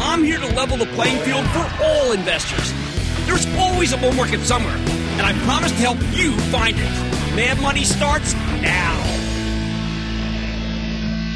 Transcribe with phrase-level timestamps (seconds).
[0.00, 2.72] I'm here to level the playing field for all investors.
[3.26, 7.34] There's always a bull market somewhere, and I promise to help you find it.
[7.34, 8.94] Mad Money starts now.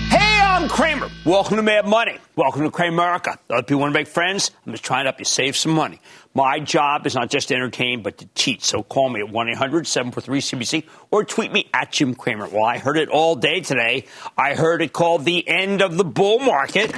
[0.09, 1.11] Hey, I'm Cramer.
[1.25, 2.19] Welcome to Mad Money.
[2.37, 3.37] Welcome to Cramerica.
[3.51, 4.53] Other people want to make friends?
[4.65, 6.01] I'm just trying to help you save some money.
[6.35, 8.63] My job is not just to entertain, but to teach.
[8.63, 12.49] So call me at 1 800 743 CNBC or tweet me at Jim Cramer.
[12.49, 14.07] Well, I heard it all day today.
[14.39, 16.91] I heard it called the end of the bull market,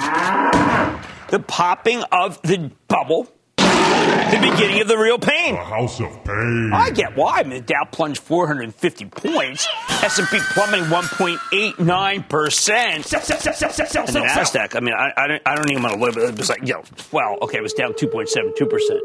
[1.34, 3.24] the popping of the bubble,
[3.56, 5.56] the beginning of the real pain.
[5.56, 6.70] A house of pain.
[6.72, 7.40] I get why.
[7.40, 14.76] I mean, the Dow plunged 450 points, S&P plummeting 1.89 percent, and the Nasdaq.
[14.76, 16.16] I mean, I, I, don't, I don't even want to live.
[16.16, 19.00] It was like, you know, well, okay, it was down 2.72 percent.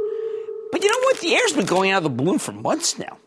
[0.71, 1.19] But you know what?
[1.21, 3.17] The air's been going out of the balloon for months now.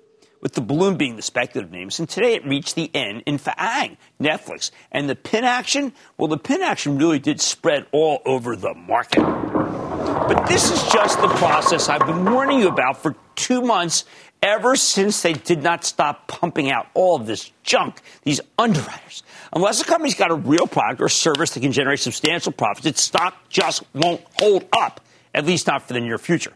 [0.42, 3.97] With the balloon being the speculative names, and today it reached the end in FAANG,
[4.20, 4.72] Netflix.
[4.91, 9.22] And the pin action, well, the pin action really did spread all over the market.
[9.22, 14.04] But this is just the process I've been warning you about for two months,
[14.42, 19.22] ever since they did not stop pumping out all of this junk, these underwriters.
[19.53, 23.00] Unless a company's got a real product or service that can generate substantial profits, its
[23.00, 25.00] stock just won't hold up,
[25.34, 26.53] at least not for the near future.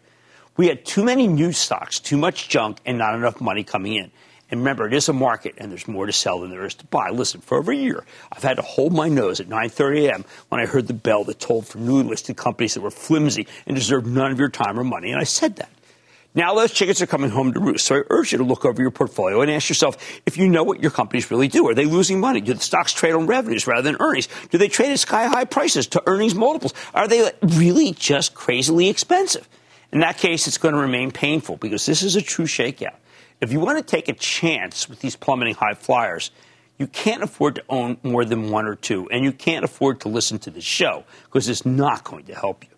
[0.57, 4.11] We had too many new stocks, too much junk, and not enough money coming in.
[4.51, 6.87] And remember, it is a market, and there's more to sell than there is to
[6.87, 7.11] buy.
[7.11, 10.25] Listen, for over a year, I've had to hold my nose at 9:30 a.m.
[10.49, 13.75] when I heard the bell that told for newly listed companies that were flimsy and
[13.75, 15.69] deserved none of your time or money, and I said that.
[16.37, 17.87] Now those chickens are coming home to roost.
[17.87, 19.97] So I urge you to look over your portfolio and ask yourself
[20.27, 21.67] if you know what your companies really do.
[21.67, 22.43] Are they losing money?
[22.43, 24.29] Do the stocks trade on revenues rather than earnings?
[24.51, 26.75] Do they trade at sky high prices to earnings multiples?
[26.95, 29.49] Are they really just crazily expensive?
[29.93, 32.97] In that case, it's going to remain painful because this is a true shakeout.
[33.41, 36.31] If you want to take a chance with these plummeting high flyers,
[36.79, 40.09] you can't afford to own more than one or two, and you can't afford to
[40.09, 42.76] listen to the show because it's not going to help you.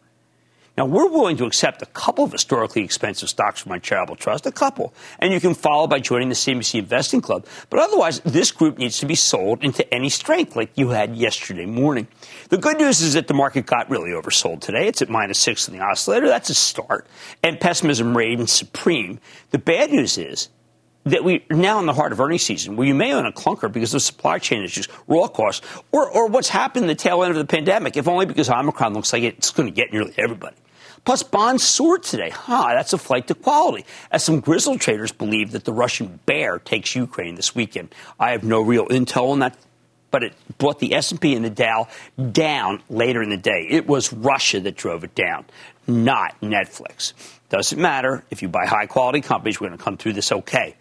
[0.78, 4.46] Now, we're willing to accept a couple of historically expensive stocks from my charitable trust,
[4.46, 7.46] a couple, and you can follow by joining the CNBC Investing Club.
[7.68, 11.66] But otherwise, this group needs to be sold into any strength like you had yesterday
[11.66, 12.06] morning.
[12.50, 14.86] The good news is that the market got really oversold today.
[14.86, 16.28] It's at minus six in the oscillator.
[16.28, 17.08] That's a start.
[17.42, 19.18] And pessimism reigns supreme.
[19.50, 20.48] The bad news is
[21.06, 23.32] that we are now in the heart of earnings season where you may own a
[23.32, 27.24] clunker because of supply chain issues, raw costs, or, or what's happened in the tail
[27.24, 30.14] end of the pandemic, if only because Omicron looks like it's going to get nearly
[30.16, 30.54] everybody.
[31.08, 32.28] Plus, bonds soared today.
[32.28, 36.58] Huh, that's a flight to quality, as some grizzled traders believe that the Russian bear
[36.58, 37.94] takes Ukraine this weekend.
[38.20, 39.56] I have no real intel on that,
[40.10, 41.88] but it brought the S&P and the Dow
[42.32, 43.66] down later in the day.
[43.70, 45.46] It was Russia that drove it down,
[45.86, 47.14] not Netflix.
[47.48, 48.22] Doesn't matter.
[48.30, 50.76] If you buy high quality companies, we're going to come through this okay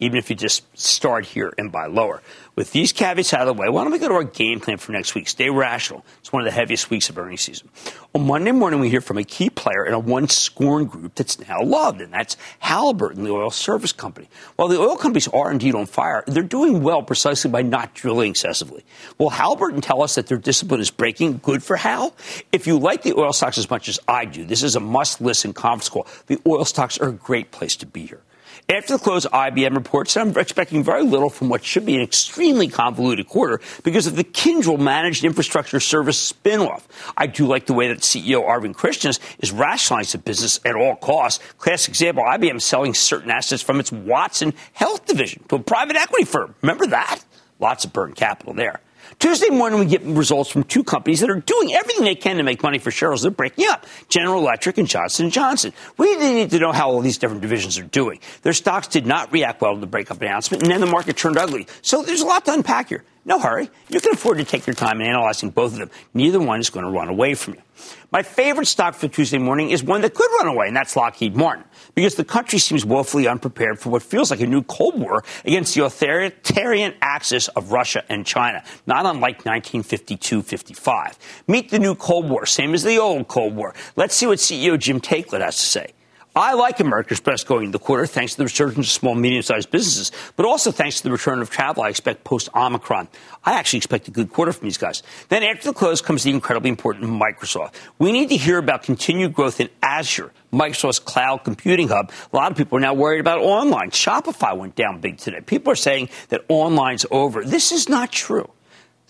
[0.00, 2.22] even if you just start here and buy lower.
[2.56, 4.78] With these caveats out of the way, why don't we go to our game plan
[4.78, 5.28] for next week?
[5.28, 6.04] Stay rational.
[6.18, 7.68] It's one of the heaviest weeks of earnings season.
[8.14, 11.38] On Monday morning, we hear from a key player in a one scorn group that's
[11.38, 14.28] now loved, and that's Halliburton, the oil service company.
[14.56, 18.30] While the oil companies are indeed on fire, they're doing well precisely by not drilling
[18.32, 18.84] excessively.
[19.18, 21.38] Will Halliburton tell us that their discipline is breaking?
[21.38, 22.14] Good for Hal?
[22.52, 25.20] If you like the oil stocks as much as I do, this is a must
[25.20, 26.06] listen conference call.
[26.26, 28.22] The oil stocks are a great place to be here.
[28.68, 32.68] After the close, IBM reports I'm expecting very little from what should be an extremely
[32.68, 36.82] convoluted quarter because of the Kyndryl managed infrastructure service spinoff.
[37.16, 40.96] I do like the way that CEO Arvind Krishna is rationalizing the business at all
[40.96, 41.42] costs.
[41.58, 46.24] Classic example, IBM selling certain assets from its Watson Health division to a private equity
[46.24, 46.54] firm.
[46.62, 47.20] Remember that?
[47.58, 48.80] Lots of burned capital there.
[49.18, 52.42] Tuesday morning, we get results from two companies that are doing everything they can to
[52.42, 53.22] make money for shareholders.
[53.22, 55.72] They're breaking up General Electric and Johnson Johnson.
[55.98, 58.20] We need to know how all these different divisions are doing.
[58.42, 61.36] Their stocks did not react well to the breakup announcement, and then the market turned
[61.36, 61.66] ugly.
[61.82, 63.04] So there's a lot to unpack here.
[63.24, 63.70] No hurry.
[63.88, 65.90] You can afford to take your time in analyzing both of them.
[66.14, 67.62] Neither one is going to run away from you.
[68.10, 71.36] My favorite stock for Tuesday morning is one that could run away, and that's Lockheed
[71.36, 71.64] Martin,
[71.94, 75.74] because the country seems woefully unprepared for what feels like a new Cold War against
[75.74, 81.18] the authoritarian axis of Russia and China, not unlike 1952 55.
[81.46, 83.74] Meet the new Cold War, same as the old Cold War.
[83.96, 85.92] Let's see what CEO Jim Taiclet has to say.
[86.34, 89.42] I like America's best going into the quarter thanks to the resurgence of small, medium
[89.42, 93.08] sized businesses, but also thanks to the return of travel I expect post Omicron.
[93.44, 95.02] I actually expect a good quarter from these guys.
[95.28, 97.74] Then after the close comes the incredibly important Microsoft.
[97.98, 102.12] We need to hear about continued growth in Azure, Microsoft's cloud computing hub.
[102.32, 103.90] A lot of people are now worried about online.
[103.90, 105.40] Shopify went down big today.
[105.40, 107.44] People are saying that online's over.
[107.44, 108.48] This is not true.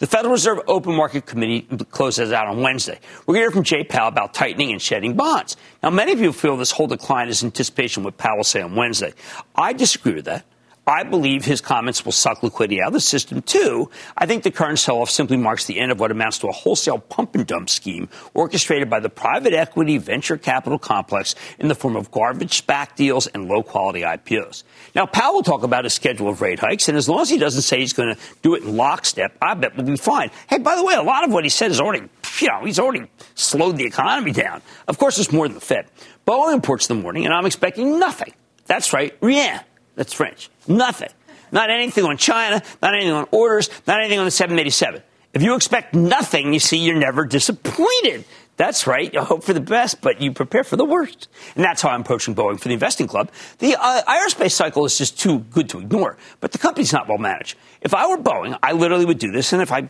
[0.00, 1.60] The Federal Reserve Open Market Committee
[1.90, 2.98] closes out on Wednesday.
[3.26, 5.58] We're going to hear from Jay Powell about tightening and shedding bonds.
[5.82, 8.62] Now, many of you feel this whole decline is anticipation of what Powell will say
[8.62, 9.12] on Wednesday.
[9.54, 10.46] I disagree with that.
[10.90, 13.90] I believe his comments will suck liquidity out of the system too.
[14.18, 16.98] I think the current sell-off simply marks the end of what amounts to a wholesale
[16.98, 21.94] pump and dump scheme orchestrated by the private equity venture capital complex in the form
[21.94, 24.64] of garbage SPAC deals and low-quality IPOs.
[24.96, 27.38] Now, Powell will talk about his schedule of rate hikes, and as long as he
[27.38, 30.32] doesn't say he's going to do it in lockstep, I bet we'll be fine.
[30.48, 32.08] Hey, by the way, a lot of what he said is already,
[32.40, 34.60] you know, he's already slowed the economy down.
[34.88, 35.86] Of course, it's more than the Fed.
[36.26, 38.34] Boeing reports in the morning, and I'm expecting nothing.
[38.66, 39.60] That's right, rien.
[39.94, 40.50] That's French.
[40.66, 41.10] Nothing.
[41.52, 45.02] Not anything on China, not anything on orders, not anything on the 787.
[45.32, 48.24] If you expect nothing, you see, you're never disappointed.
[48.56, 49.12] That's right.
[49.12, 51.28] You hope for the best, but you prepare for the worst.
[51.54, 53.30] And that's how I'm approaching Boeing for the investing club.
[53.58, 57.18] The uh, aerospace cycle is just too good to ignore, but the company's not well
[57.18, 57.56] managed.
[57.80, 59.88] If I were Boeing, I literally would do this, and if I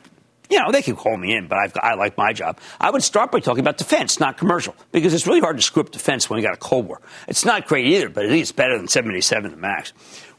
[0.50, 2.58] you know, they can call me in, but I've, i like my job.
[2.80, 5.82] I would start by talking about defense, not commercial, because it's really hard to screw
[5.82, 7.00] up defense when you got a Cold War.
[7.28, 9.92] It's not great either, but at least better than 77 the max.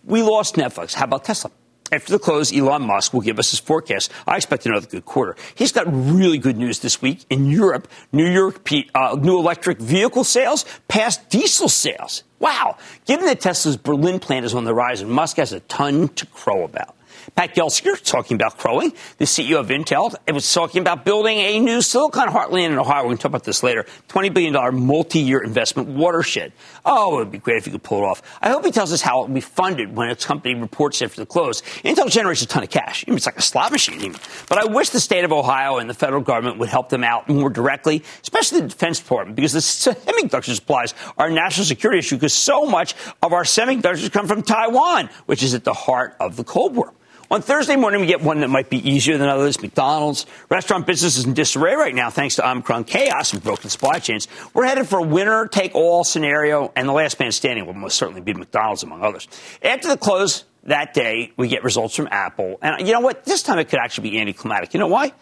[0.03, 0.93] We lost Netflix.
[0.93, 1.51] How about Tesla?
[1.93, 4.11] After the close, Elon Musk will give us his forecast.
[4.25, 5.35] I expect another good quarter.
[5.55, 7.89] He's got really good news this week in Europe.
[8.13, 8.65] New York
[8.95, 12.23] uh, new electric vehicle sales passed diesel sales.
[12.39, 12.77] Wow!
[13.05, 16.25] Given that Tesla's Berlin plant is on the rise, and Musk has a ton to
[16.27, 16.95] crow about.
[17.35, 18.91] Pat Gelsinger talking about crowing.
[19.17, 23.03] The CEO of Intel it was talking about building a new Silicon Heartland in Ohio.
[23.03, 23.85] We're going to talk about this later.
[24.09, 26.51] $20 billion multi-year investment watershed.
[26.85, 28.21] Oh, it would be great if you could pull it off.
[28.41, 31.21] I hope he tells us how it will be funded when its company reports after
[31.21, 31.61] the close.
[31.83, 33.05] Intel generates a ton of cash.
[33.07, 34.19] It's like a slot machine even.
[34.49, 37.29] But I wish the state of Ohio and the federal government would help them out
[37.29, 42.15] more directly, especially the Defense Department, because the semiconductor supplies are a national security issue
[42.15, 42.93] because so much
[43.23, 46.93] of our semiconductors come from Taiwan, which is at the heart of the Cold War.
[47.31, 49.61] On Thursday morning, we get one that might be easier than others.
[49.61, 53.99] McDonald's restaurant business is in disarray right now thanks to Omicron chaos and broken supply
[53.99, 54.27] chains.
[54.53, 57.95] We're headed for a winner take all scenario, and the last man standing will most
[57.95, 59.29] certainly be McDonald's, among others.
[59.63, 62.59] After the close that day, we get results from Apple.
[62.61, 63.23] And you know what?
[63.23, 64.73] This time it could actually be anticlimactic.
[64.73, 65.13] You know why?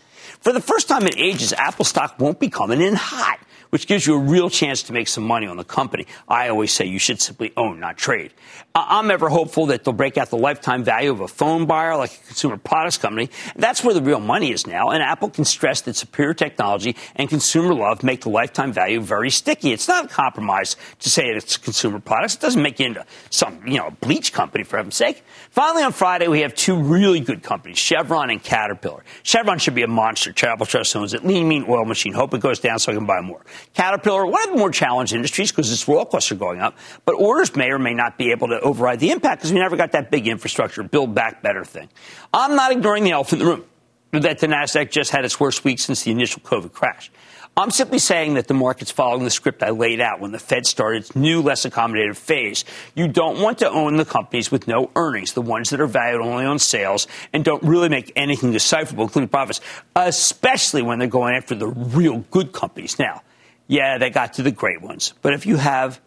[0.41, 3.39] For the first time in ages, Apple stock won't be coming in hot
[3.69, 6.05] which gives you a real chance to make some money on the company.
[6.27, 8.33] I always say you should simply own, not trade.
[8.75, 12.13] I'm ever hopeful that they'll break out the lifetime value of a phone buyer like
[12.13, 13.29] a consumer products company.
[13.55, 14.89] That's where the real money is now.
[14.89, 19.31] And Apple can stress that superior technology and consumer love make the lifetime value very
[19.31, 19.73] sticky.
[19.73, 22.35] It's not a compromise to say it's consumer products.
[22.35, 25.23] It doesn't make you into some, you know, bleach company for heaven's sake.
[25.49, 29.03] Finally, on Friday, we have two really good companies, Chevron and Caterpillar.
[29.23, 30.31] Chevron should be a monster.
[30.31, 31.25] Travel Trust owns it.
[31.25, 32.13] Lean, mean, oil machine.
[32.13, 33.41] Hope it goes down so I can buy more.
[33.73, 37.13] Caterpillar, one of the more challenged industries because its raw costs are going up, but
[37.13, 39.91] orders may or may not be able to override the impact because we never got
[39.93, 41.89] that big infrastructure, build back better thing.
[42.33, 43.65] I'm not ignoring the elephant in the room
[44.11, 47.11] that the NASDAQ just had its worst week since the initial COVID crash.
[47.57, 50.65] I'm simply saying that the market's following the script I laid out when the Fed
[50.65, 52.63] started its new, less accommodative phase.
[52.95, 56.21] You don't want to own the companies with no earnings, the ones that are valued
[56.21, 59.59] only on sales and don't really make anything decipherable, including profits,
[59.95, 62.97] especially when they're going after the real good companies.
[62.97, 63.23] Now,
[63.69, 65.13] yeah, they got to the great ones.
[65.21, 66.01] But if you have,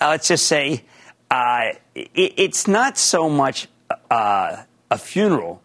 [0.00, 0.84] uh, let's just say,
[1.30, 3.66] uh, it, it's not so much
[4.08, 5.60] uh, a funeral,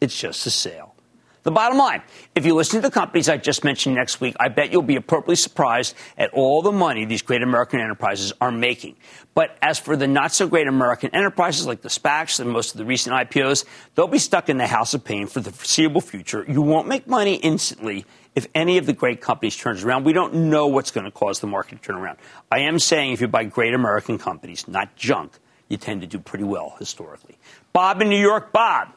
[0.00, 0.94] it's just a sale.
[1.42, 2.02] The bottom line,
[2.34, 4.96] if you listen to the companies I just mentioned next week, I bet you'll be
[4.96, 8.96] appropriately surprised at all the money these great American enterprises are making.
[9.34, 12.78] But as for the not so great American enterprises like the SPACs and most of
[12.78, 16.46] the recent IPOs, they'll be stuck in the house of pain for the foreseeable future.
[16.48, 20.04] You won't make money instantly if any of the great companies turns around.
[20.04, 22.18] We don't know what's going to cause the market to turn around.
[22.50, 25.32] I am saying if you buy great American companies, not junk,
[25.68, 27.36] you tend to do pretty well historically.
[27.72, 28.88] Bob in New York, Bob.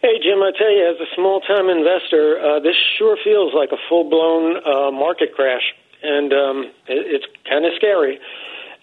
[0.00, 3.70] Hey, Jim, I tell you, as a small time investor, uh, this sure feels like
[3.70, 5.62] a full blown uh, market crash,
[6.02, 8.18] and um, it, it's kind of scary.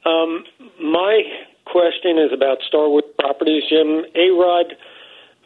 [0.06, 0.46] Um,
[0.82, 1.24] my
[1.66, 4.06] question is about Starwood Properties, Jim.
[4.16, 4.72] A Rod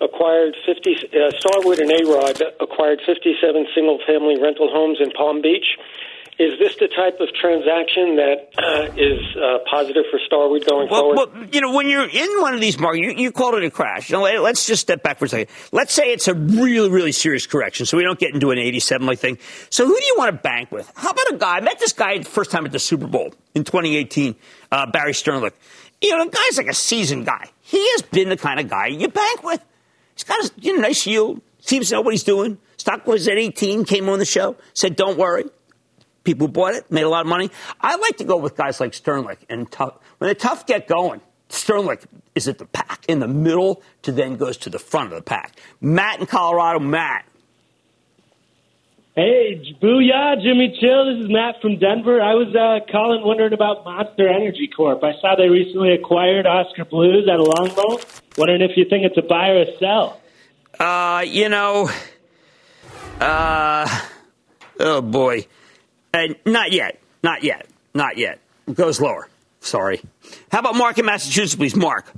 [0.03, 5.41] acquired 50, uh, Starwood and A Rod acquired 57 single family rental homes in Palm
[5.41, 5.77] Beach.
[6.39, 11.13] Is this the type of transaction that uh, is uh, positive for Starwood going well,
[11.13, 11.31] forward?
[11.31, 13.69] Well, you know, when you're in one of these markets, you, you called it a
[13.69, 14.09] crash.
[14.09, 15.53] Let's just step back for a second.
[15.71, 19.05] Let's say it's a really, really serious correction, so we don't get into an 87
[19.05, 19.37] like thing.
[19.69, 20.91] So who do you want to bank with?
[20.95, 21.57] How about a guy?
[21.57, 24.35] I met this guy the first time at the Super Bowl in 2018,
[24.71, 25.53] uh, Barry Sternlicht.
[26.01, 27.45] You know, the guy's like a seasoned guy.
[27.61, 29.63] He has been the kind of guy you bank with.
[30.15, 32.57] He's got a you know, nice yield, seems to know what he's doing.
[32.77, 35.45] Stock was at 18, came on the show, said, don't worry
[36.23, 37.51] people bought it, made a lot of money.
[37.81, 39.97] I like to go with guys like Sternlicht and tough.
[40.17, 42.05] When the tough get going, Sternlicht
[42.35, 45.23] is at the pack in the middle to then goes to the front of the
[45.23, 45.55] pack.
[45.81, 47.25] Matt in Colorado, Matt.
[49.15, 51.15] Hey, booyah, Jimmy Chill.
[51.15, 52.19] This is Matt from Denver.
[52.19, 55.03] I was uh, calling wondering about Monster Energy Corp.
[55.03, 58.03] I saw they recently acquired Oskar Blues at a long longbow.
[58.37, 60.19] Wondering if you think it's a buy or a sell.
[60.79, 61.89] Uh, you know,
[63.19, 64.01] uh,
[64.79, 65.45] oh boy.
[66.13, 66.99] Uh, not yet.
[67.23, 67.67] Not yet.
[67.93, 68.39] Not yet.
[68.67, 69.29] It goes lower.
[69.59, 70.01] Sorry.
[70.51, 71.75] How about Mark in Massachusetts, please?
[71.75, 72.11] Mark.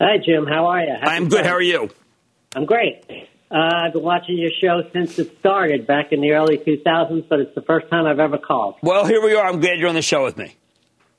[0.00, 0.46] Hi, Jim.
[0.46, 0.92] How are you?
[0.92, 1.46] Happy I'm good.
[1.46, 1.90] How are you?
[2.56, 3.04] I'm great.
[3.50, 7.40] Uh, I've been watching your show since it started back in the early 2000s, but
[7.40, 8.76] it's the first time I've ever called.
[8.82, 9.46] Well, here we are.
[9.46, 10.56] I'm glad you're on the show with me.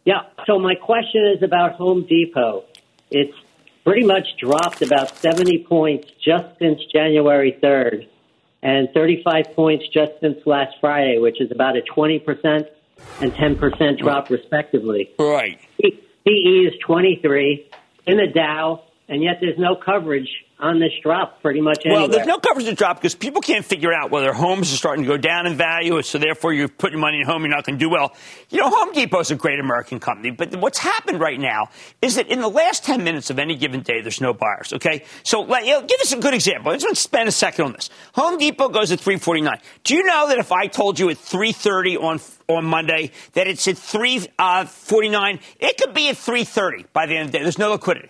[0.03, 0.23] Yeah.
[0.45, 2.65] So my question is about Home Depot.
[3.09, 3.33] It's
[3.85, 8.07] pretty much dropped about 70 points just since January 3rd
[8.63, 12.67] and 35 points just since last Friday, which is about a 20%
[13.21, 15.11] and 10% drop, respectively.
[15.19, 15.59] Right.
[15.79, 17.69] PE is 23
[18.07, 22.01] in the Dow, and yet there's no coverage on this drop pretty much anywhere.
[22.01, 25.03] Well, there's no coverage to drop because people can't figure out whether homes are starting
[25.03, 27.77] to go down in value, so therefore you're putting money in home, you're not going
[27.77, 28.15] to do well.
[28.49, 31.69] You know, Home Depot is a great American company, but what's happened right now
[32.01, 35.03] is that in the last 10 minutes of any given day, there's no buyers, okay?
[35.23, 36.71] So you know, give us a good example.
[36.71, 37.89] I just want to spend a second on this.
[38.13, 39.59] Home Depot goes at 349.
[39.83, 43.67] Do you know that if I told you at 330 on on Monday that it's
[43.67, 47.43] at 349, uh, it could be at 330 by the end of the day.
[47.43, 48.09] There's no liquidity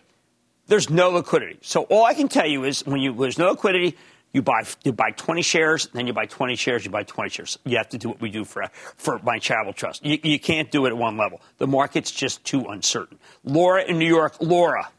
[0.67, 1.57] there's no liquidity.
[1.61, 3.97] So all I can tell you is when you there's no liquidity,
[4.33, 7.59] you buy you buy 20 shares, then you buy 20 shares, you buy 20 shares.
[7.65, 10.05] You have to do what we do for for my charitable trust.
[10.05, 11.41] You, you can't do it at one level.
[11.57, 13.19] The market's just too uncertain.
[13.43, 14.89] Laura in New York, Laura.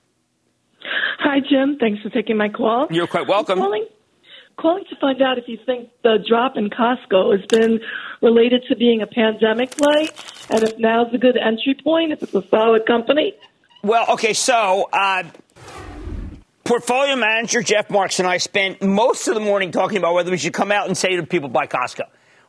[1.19, 2.87] Hi Jim, thanks for taking my call.
[2.91, 3.59] You're quite welcome.
[3.59, 3.87] Calling,
[4.57, 7.81] calling to find out if you think the drop in Costco has been
[8.23, 10.09] related to being a pandemic play,
[10.51, 13.35] and if now's a good entry point, if it's a solid company.
[13.83, 15.25] Well, okay, so uh,
[16.67, 20.37] portfolio manager Jeff Marks and I spent most of the morning talking about whether we
[20.37, 22.03] should come out and say to people buy Costco.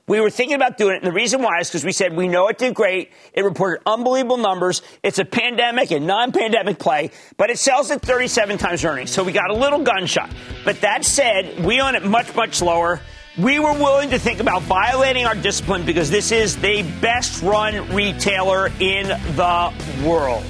[0.07, 2.27] We were thinking about doing it, and the reason why is because we said we
[2.27, 3.11] know it did great.
[3.33, 4.81] It reported unbelievable numbers.
[5.03, 9.33] It's a pandemic and non-pandemic play, but it sells at 37 times earnings, so we
[9.33, 10.31] got a little gunshot.
[10.65, 13.01] But that said, we own it much, much lower.
[13.37, 17.93] We were willing to think about violating our discipline because this is the best run
[17.93, 20.43] retailer in the world.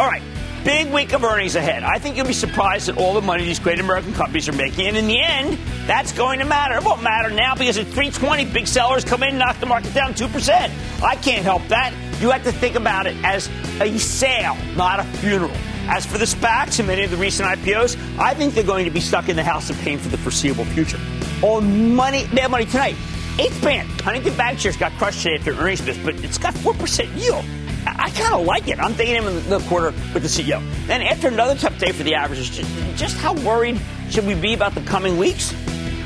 [0.00, 0.22] All right.
[0.64, 1.82] Big week of earnings ahead.
[1.82, 4.86] I think you'll be surprised at all the money these great American companies are making.
[4.86, 6.76] And in the end, that's going to matter.
[6.76, 9.92] It won't matter now because at 320, big sellers come in, and knock the market
[9.92, 11.02] down 2%.
[11.02, 11.92] I can't help that.
[12.20, 13.50] You have to think about it as
[13.80, 15.50] a sale, not a funeral.
[15.88, 18.90] As for the SPACs and many of the recent IPOs, I think they're going to
[18.92, 21.00] be stuck in the house of pain for the foreseeable future.
[21.42, 22.94] On money, they have money tonight.
[23.40, 27.44] Eighth band, Huntington Bancshares got crushed today after earnings miss, but it's got 4% yield.
[27.86, 28.78] I kind of like it.
[28.78, 30.62] I'm thinking him in the quarter with the CEO.
[30.86, 32.50] Then after another tough day for the averages,
[32.96, 35.52] just, how worried should we be about the coming weeks?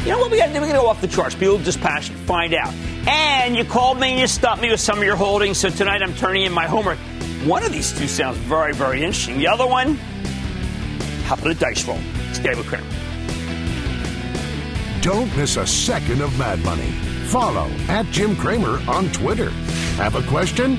[0.05, 0.61] You know what we got to do?
[0.61, 1.35] We're going to go off the charts.
[1.35, 2.21] Be a little dispassionate.
[2.21, 2.73] Find out.
[3.09, 5.59] And you called me and you stopped me with some of your holdings.
[5.59, 6.99] So tonight I'm turning in my homework.
[7.45, 9.39] One of these two sounds very, very interesting.
[9.39, 9.95] The other one,
[11.25, 11.99] how about a dice roll?
[12.31, 12.87] It's David Kramer.
[15.01, 16.91] Don't miss a second of Mad Money.
[17.27, 19.51] Follow at Jim Cramer on Twitter.
[19.97, 20.79] Have a question?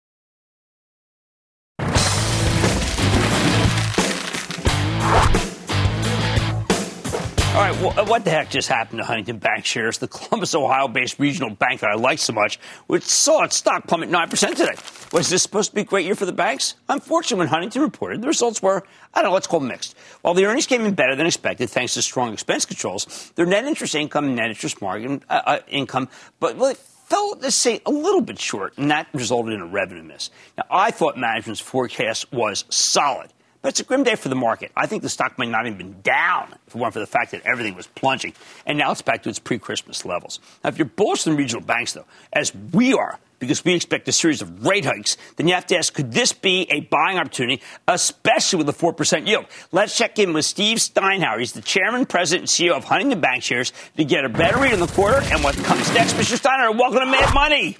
[7.71, 11.51] Right, uh, what the heck just happened to Huntington Bancshares, the Columbus, Ohio based regional
[11.51, 14.75] bank that I like so much, which saw its stock plummet 9% today?
[15.13, 16.75] Was this supposed to be a great year for the banks?
[16.89, 18.83] Unfortunately, when Huntington reported, the results were,
[19.13, 19.95] I don't know, let's call mixed.
[20.21, 23.63] While the earnings came in better than expected thanks to strong expense controls, their net
[23.63, 26.09] interest income and net interest margin uh, uh, income,
[26.41, 30.03] but well, fell, let's say, a little bit short, and that resulted in a revenue
[30.03, 30.29] miss.
[30.57, 33.31] Now, I thought management's forecast was solid.
[33.61, 34.71] But it's a grim day for the market.
[34.75, 37.31] I think the stock might not even been down if it weren't for the fact
[37.31, 38.33] that everything was plunging.
[38.65, 40.39] And now it's back to its pre Christmas levels.
[40.63, 44.11] Now, if you're bullish on regional banks, though, as we are, because we expect a
[44.11, 47.61] series of rate hikes, then you have to ask, could this be a buying opportunity,
[47.87, 49.45] especially with a 4% yield?
[49.71, 51.39] Let's check in with Steve Steinour.
[51.39, 54.79] He's the chairman, president, and CEO of Huntington Bancshares to get a better read on
[54.79, 56.13] the quarter and what comes next.
[56.13, 56.39] Mr.
[56.39, 57.77] Steinour, welcome to Mad Money.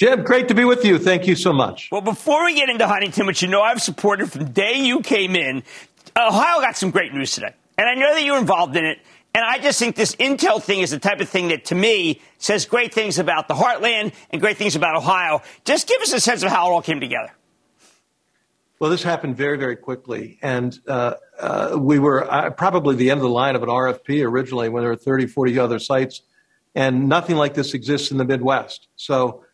[0.00, 0.98] Jim, great to be with you.
[0.98, 1.90] Thank you so much.
[1.92, 5.02] Well, before we get into Huntington, which you know I've supported from the day you
[5.02, 5.62] came in,
[6.16, 7.52] Ohio got some great news today.
[7.76, 8.98] And I know that you're involved in it.
[9.34, 12.22] And I just think this Intel thing is the type of thing that, to me,
[12.38, 15.42] says great things about the heartland and great things about Ohio.
[15.66, 17.34] Just give us a sense of how it all came together.
[18.78, 20.38] Well, this happened very, very quickly.
[20.40, 24.26] And uh, uh, we were uh, probably the end of the line of an RFP
[24.26, 26.22] originally when there were 30, 40 other sites.
[26.74, 28.88] And nothing like this exists in the Midwest.
[28.96, 29.44] So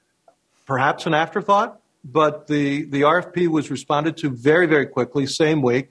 [0.67, 5.91] perhaps an afterthought, but the, the RFP was responded to very, very quickly, same week.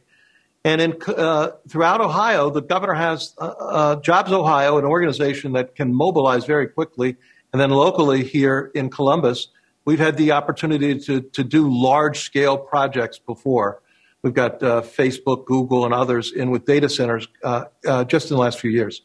[0.64, 5.94] And in, uh, throughout Ohio, the governor has uh, uh, JobsOhio, an organization that can
[5.94, 7.18] mobilize very quickly.
[7.54, 9.50] And then locally here in Columbus,
[9.86, 13.82] we've had the opportunity to, to do large scale projects before.
[14.24, 18.36] We've got uh, Facebook, Google, and others in with data centers uh, uh, just in
[18.38, 19.04] the last few years.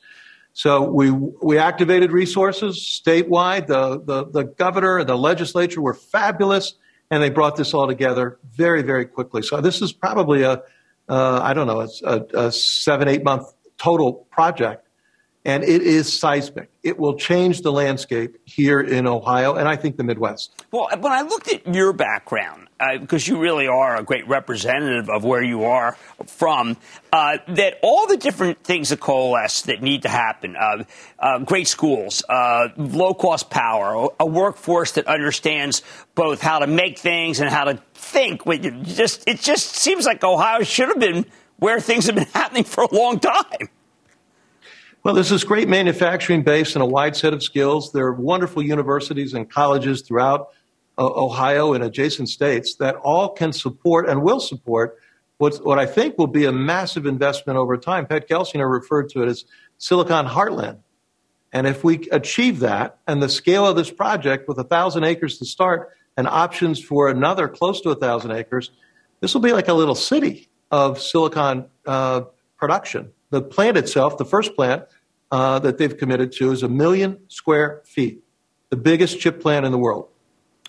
[0.53, 3.67] So we we activated resources statewide.
[3.67, 6.75] The the, the governor and the legislature were fabulous,
[7.11, 9.43] and they brought this all together very very quickly.
[9.43, 10.63] So this is probably a
[11.09, 13.47] uh, I don't know a, a seven eight month
[13.79, 14.87] total project,
[15.45, 16.71] and it is seismic.
[16.83, 20.65] It will change the landscape here in Ohio and I think the Midwest.
[20.71, 25.09] Well, when I looked at your background, uh, because you really are a great representative
[25.09, 26.77] of where you are from,
[27.13, 30.85] uh, that all the different things that coalesce that need to happen uh,
[31.19, 35.83] uh great schools, uh, low cost power, a workforce that understands
[36.15, 38.43] both how to make things and how to think.
[38.85, 41.25] Just, it just seems like Ohio should have been
[41.57, 43.69] where things have been happening for a long time.
[45.03, 47.91] Well, there's this great manufacturing base and a wide set of skills.
[47.91, 50.51] There are wonderful universities and colleges throughout
[50.99, 54.99] uh, Ohio and adjacent states that all can support and will support
[55.39, 58.07] what's, what I think will be a massive investment over time.
[58.07, 59.47] Pat Gelsinger referred to it as
[59.79, 60.81] Silicon Heartland.
[61.51, 65.39] And if we achieve that and the scale of this project with a thousand acres
[65.39, 68.71] to start and options for another close to a thousand acres,
[69.21, 72.21] this will be like a little city of silicon uh,
[72.59, 73.13] production.
[73.31, 74.85] The plant itself, the first plant
[75.31, 78.23] uh, that they've committed to, is a million square feet,
[78.71, 80.09] the biggest chip plant in the world.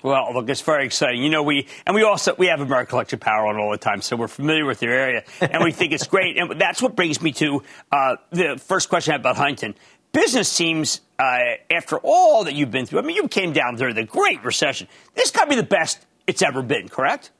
[0.03, 1.21] Well, look, it's very exciting.
[1.21, 4.01] You know, we and we also we have American Electric Power on all the time,
[4.01, 6.37] so we're familiar with your area, and we think it's great.
[6.37, 9.75] And that's what brings me to uh, the first question about Huntington.
[10.11, 13.95] Business seems, uh, after all that you've been through, I mean, you came down during
[13.95, 14.87] the Great Recession.
[15.13, 17.31] This got to be the best it's ever been, correct?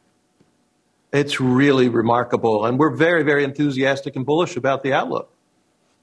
[1.14, 5.30] It's really remarkable, and we're very, very enthusiastic and bullish about the outlook.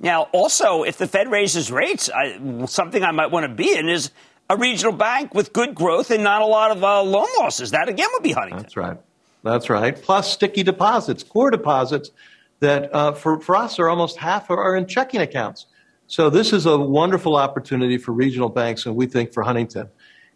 [0.00, 3.88] Now, also, if the Fed raises rates, I, something I might want to be in
[3.88, 4.10] is
[4.50, 7.70] a regional bank with good growth and not a lot of uh, loan losses.
[7.72, 8.62] That again would be Huntington.
[8.62, 8.98] That's right.
[9.42, 10.00] That's right.
[10.00, 12.10] Plus sticky deposits, core deposits
[12.60, 15.66] that uh, for, for us are almost half are in checking accounts.
[16.06, 19.88] So this is a wonderful opportunity for regional banks, and we think for Huntington.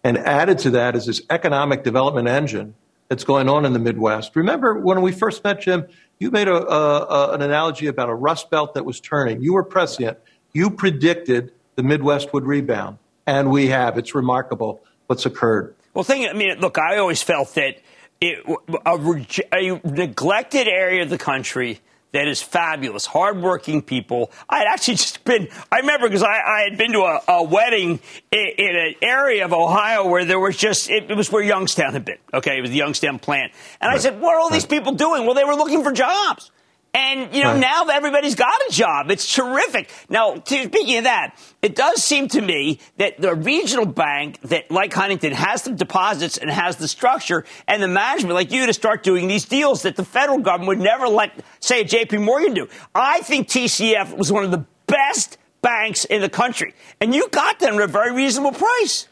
[0.04, 2.74] And added to that is this economic development engine
[3.12, 4.34] that's going on in the Midwest.
[4.34, 5.86] Remember when we first met Jim,
[6.18, 9.42] you made a, a, a, an analogy about a rust belt that was turning.
[9.42, 10.16] You were prescient.
[10.54, 12.96] You predicted the Midwest would rebound
[13.26, 13.98] and we have.
[13.98, 15.74] It's remarkable what's occurred.
[15.92, 17.82] Well, thing, I mean, look, I always felt that
[18.22, 18.38] it,
[18.86, 24.30] a, a neglected area of the country that is fabulous, hardworking people.
[24.48, 27.42] I had actually just been, I remember because I, I, had been to a, a
[27.42, 31.42] wedding in, in, an area of Ohio where there was just, it, it, was where
[31.42, 32.18] Youngstown had been.
[32.32, 33.52] Okay, it was the Youngstown plant.
[33.80, 33.96] And right.
[33.96, 35.24] I said, what are all these people doing?
[35.24, 36.51] Well, they were looking for jobs.
[36.94, 37.60] And, you know, right.
[37.60, 39.10] now everybody's got a job.
[39.10, 39.90] It's terrific.
[40.10, 44.92] Now, speaking of that, it does seem to me that the regional bank that, like
[44.92, 49.02] Huntington, has the deposits and has the structure and the management, like you, to start
[49.02, 52.68] doing these deals that the federal government would never let, say, JP Morgan do.
[52.94, 56.74] I think TCF was one of the best banks in the country.
[57.00, 59.08] And you got them at a very reasonable price.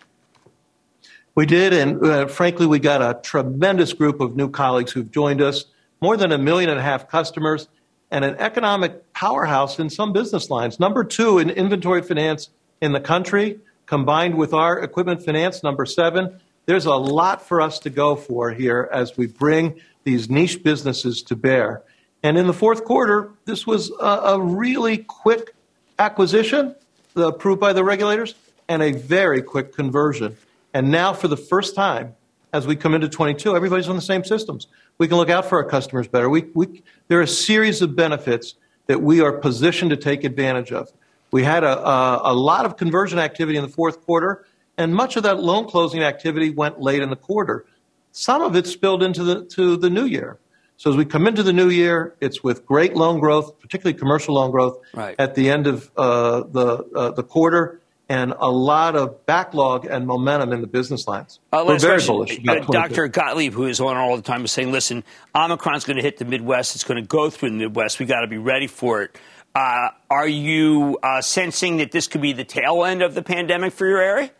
[1.35, 1.73] We did.
[1.73, 5.65] And uh, frankly, we got a tremendous group of new colleagues who've joined us
[6.01, 7.69] more than a million and a half customers,
[8.11, 10.81] and an economic powerhouse in some business lines.
[10.81, 16.41] Number two in inventory finance in the country, combined with our equipment finance, number seven.
[16.67, 21.23] There's a lot for us to go for here as we bring these niche businesses
[21.23, 21.83] to bear.
[22.23, 25.55] And in the fourth quarter, this was a, a really quick
[25.99, 26.75] acquisition
[27.17, 28.35] uh, approved by the regulators
[28.69, 30.37] and a very quick conversion.
[30.73, 32.15] And now, for the first time,
[32.53, 34.67] as we come into 22, everybody's on the same systems.
[35.01, 36.29] We can look out for our customers better.
[36.29, 38.55] We, we, there are a series of benefits
[38.87, 40.93] that we are positioned to take advantage of.
[41.31, 44.45] We had a, a, a lot of conversion activity in the fourth quarter,
[44.77, 47.65] and much of that loan closing activity went late in the quarter.
[48.13, 50.39] Some of it spilled into the, to the new year.
[50.77, 54.35] So as we come into the new year, it's with great loan growth, particularly commercial
[54.35, 55.15] loan growth, right.
[55.19, 60.05] at the end of uh, the uh, the quarter, and a lot of backlog and
[60.05, 61.39] momentum in the business lines.
[61.53, 62.15] Uh, We're very question.
[62.17, 62.41] bullish.
[62.47, 63.07] Uh, Dr.
[63.07, 66.25] Gottlieb, who is on all the time, is saying, listen, Omicron's going to hit the
[66.25, 66.75] Midwest.
[66.75, 68.01] It's going to go through the Midwest.
[68.01, 69.17] we got to be ready for it.
[69.55, 73.73] Uh, are you uh, sensing that this could be the tail end of the pandemic
[73.73, 74.33] for your area?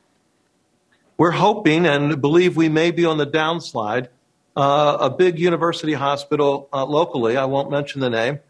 [1.17, 4.09] We're hoping and believe we may be on the downslide.
[4.57, 8.41] Uh, a big university hospital uh, locally, I won't mention the name,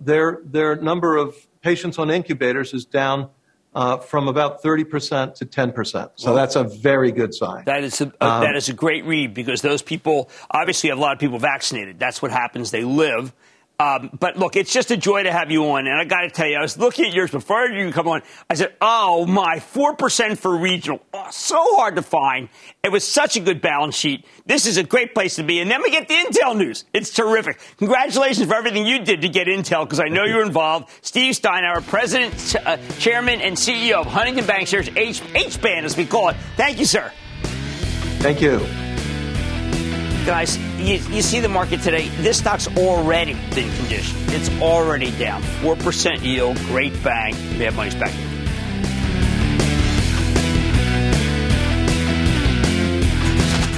[0.00, 3.30] their, their number of patients on incubators is down–
[3.74, 6.10] uh, from about 30% to 10%.
[6.16, 7.64] So that's a very good sign.
[7.64, 11.00] That is a, um, that is a great read because those people obviously have a
[11.00, 11.98] lot of people vaccinated.
[11.98, 12.70] That's what happens.
[12.70, 13.32] They live.
[13.80, 15.88] Um, but look, it's just a joy to have you on.
[15.88, 18.22] And I got to tell you, I was looking at yours before you come on.
[18.48, 21.02] I said, oh my, 4% for regional.
[21.12, 22.48] Oh, so hard to find.
[22.84, 24.24] It was such a good balance sheet.
[24.46, 25.58] This is a great place to be.
[25.60, 26.84] And then we get the Intel news.
[26.92, 27.58] It's terrific.
[27.78, 30.88] Congratulations for everything you did to get Intel because I know you're involved.
[31.00, 36.28] Steve Steinour, President, uh, Chairman, and CEO of Huntington Bancshares, H- H-Band as we call
[36.28, 36.36] it.
[36.56, 37.10] Thank you, sir.
[38.20, 38.60] Thank you.
[40.24, 42.06] Guys, you, you, see the market today.
[42.18, 44.20] This stock's already been conditioned.
[44.28, 45.42] It's already down.
[45.42, 47.34] 4% yield, great bang.
[47.58, 48.12] They have money's back.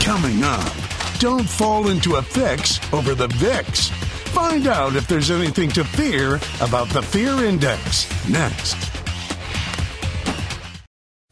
[0.03, 0.73] Coming up,
[1.19, 3.89] don't fall into a fix over the VIX.
[4.35, 8.07] Find out if there's anything to fear about the fear index.
[8.29, 8.77] Next.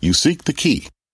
[0.00, 0.88] You seek the key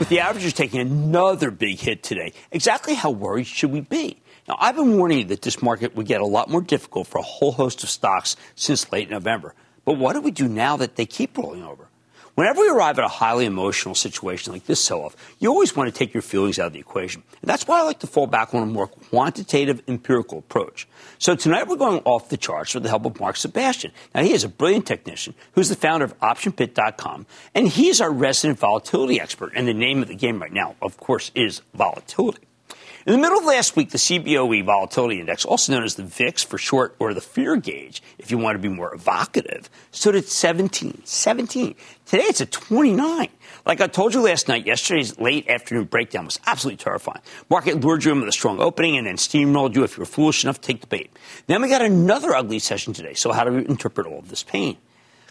[0.00, 4.22] With the averages taking another big hit today, exactly how worried should we be?
[4.48, 7.18] Now, I've been warning you that this market would get a lot more difficult for
[7.18, 9.54] a whole host of stocks since late November.
[9.84, 11.89] But what do we do now that they keep rolling over?
[12.34, 15.92] Whenever we arrive at a highly emotional situation like this sell off, you always want
[15.92, 17.22] to take your feelings out of the equation.
[17.42, 20.86] And that's why I like to fall back on a more quantitative, empirical approach.
[21.18, 23.92] So tonight we're going off the charts with the help of Mark Sebastian.
[24.14, 28.58] Now, he is a brilliant technician who's the founder of OptionPit.com, and he's our resident
[28.58, 29.52] volatility expert.
[29.54, 32.46] And the name of the game right now, of course, is volatility.
[33.06, 36.42] In the middle of last week, the CBOE Volatility Index, also known as the VIX
[36.42, 40.26] for short or the fear gauge, if you want to be more evocative, stood at
[40.26, 41.00] 17.
[41.02, 41.74] 17.
[42.04, 43.28] Today it's at 29.
[43.64, 47.22] Like I told you last night, yesterday's late afternoon breakdown was absolutely terrifying.
[47.48, 50.06] Market lured you in with a strong opening and then steamrolled you if you were
[50.06, 51.10] foolish enough to take the bait.
[51.46, 53.14] Then we got another ugly session today.
[53.14, 54.76] So how do we interpret all of this pain?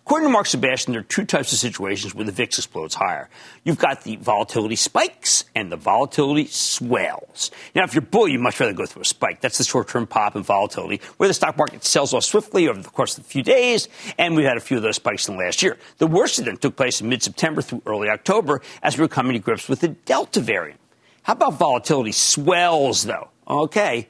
[0.05, 3.29] According to Mark Sebastian, there are two types of situations where the VIX explodes higher.
[3.63, 7.51] You've got the volatility spikes and the volatility swells.
[7.75, 9.41] Now, if you're bull, you'd much rather go through a spike.
[9.41, 12.89] That's the short-term pop in volatility, where the stock market sells off swiftly over the
[12.89, 15.43] course of a few days, and we've had a few of those spikes in the
[15.43, 15.77] last year.
[15.97, 19.33] The worst of them took place in mid-September through early October as we were coming
[19.33, 20.79] to grips with the Delta variant.
[21.23, 23.29] How about volatility swells, though?
[23.47, 24.07] Okay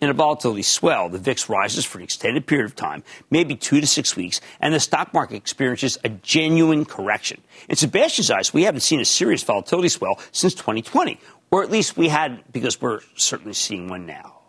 [0.00, 3.80] in a volatility swell, the VIX rises for an extended period of time, maybe two
[3.80, 7.40] to six weeks, and the stock market experiences a genuine correction.
[7.68, 11.96] In Sebastian's eyes, we haven't seen a serious volatility swell since 2020, or at least
[11.96, 14.39] we had because we're certainly seeing one now.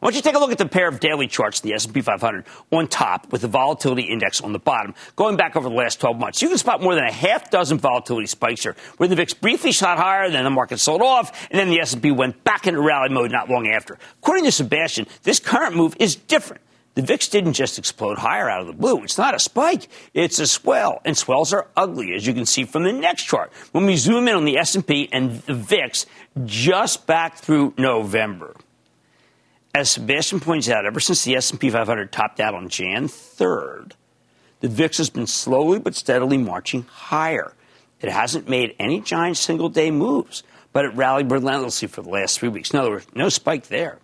[0.00, 2.02] I want you to take a look at the pair of daily charts, the S&P
[2.02, 5.98] 500 on top with the volatility index on the bottom, going back over the last
[5.98, 6.40] 12 months.
[6.40, 9.72] You can spot more than a half dozen volatility spikes here, where the VIX briefly
[9.72, 13.08] shot higher, then the market sold off, and then the S&P went back into rally
[13.08, 13.98] mode not long after.
[14.22, 16.62] According to Sebastian, this current move is different.
[16.94, 19.02] The VIX didn't just explode higher out of the blue.
[19.02, 19.88] It's not a spike.
[20.14, 21.00] It's a swell.
[21.04, 23.52] And swells are ugly, as you can see from the next chart.
[23.72, 26.06] When we zoom in on the S&P and the VIX
[26.44, 28.54] just back through November
[29.74, 33.92] as Sebastian points out, ever since the S&P 500 topped out on Jan 3rd,
[34.60, 37.52] the VIX has been slowly but steadily marching higher.
[38.00, 42.38] It hasn't made any giant single day moves, but it rallied relentlessly for the last
[42.38, 42.70] three weeks.
[42.70, 43.98] In other words, no spike there.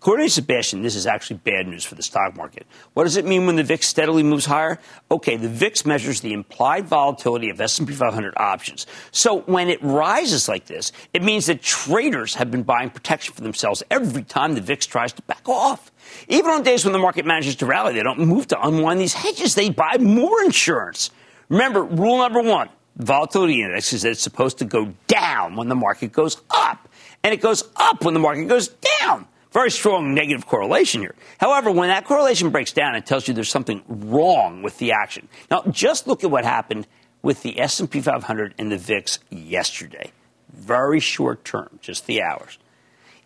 [0.00, 2.66] According to Sebastian, this is actually bad news for the stock market.
[2.94, 4.78] What does it mean when the VIX steadily moves higher?
[5.10, 8.86] Okay, the VIX measures the implied volatility of S&P 500 options.
[9.12, 13.42] So when it rises like this, it means that traders have been buying protection for
[13.42, 15.92] themselves every time the VIX tries to back off.
[16.28, 19.12] Even on days when the market manages to rally, they don't move to unwind these
[19.12, 19.54] hedges.
[19.54, 21.10] They buy more insurance.
[21.50, 25.74] Remember, rule number one, volatility index is that it's supposed to go down when the
[25.74, 26.88] market goes up.
[27.22, 29.26] And it goes up when the market goes down.
[29.52, 31.14] Very strong negative correlation here.
[31.38, 35.28] However, when that correlation breaks down, it tells you there's something wrong with the action.
[35.50, 36.86] Now, just look at what happened
[37.22, 40.12] with the S&P 500 and the VIX yesterday.
[40.52, 42.58] Very short term, just the hours.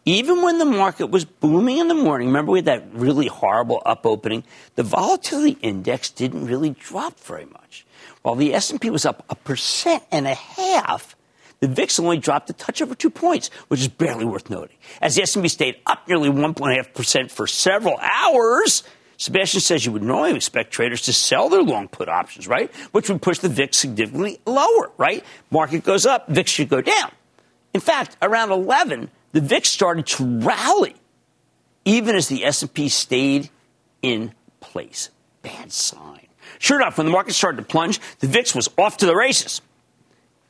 [0.07, 3.83] Even when the market was booming in the morning, remember we had that really horrible
[3.87, 7.87] up opening, the volatility index didn't really drop very much.
[8.23, 11.14] While the S&P was up a percent and a half,
[11.65, 14.77] the VIX only dropped a touch over two points, which is barely worth noting.
[15.01, 18.83] As the S&P stayed up nearly 1.5% for several hours,
[19.17, 22.71] Sebastian says you would normally expect traders to sell their long put options, right?
[22.93, 25.25] Which would push the VIX significantly lower, right?
[25.51, 27.11] Market goes up, VIX should go down.
[27.73, 30.97] In fact, around 11, the VIX started to rally,
[31.87, 33.49] even as the S&P stayed
[34.03, 35.09] in place.
[35.41, 36.27] Bad sign.
[36.59, 39.63] Sure enough, when the market started to plunge, the VIX was off to the races.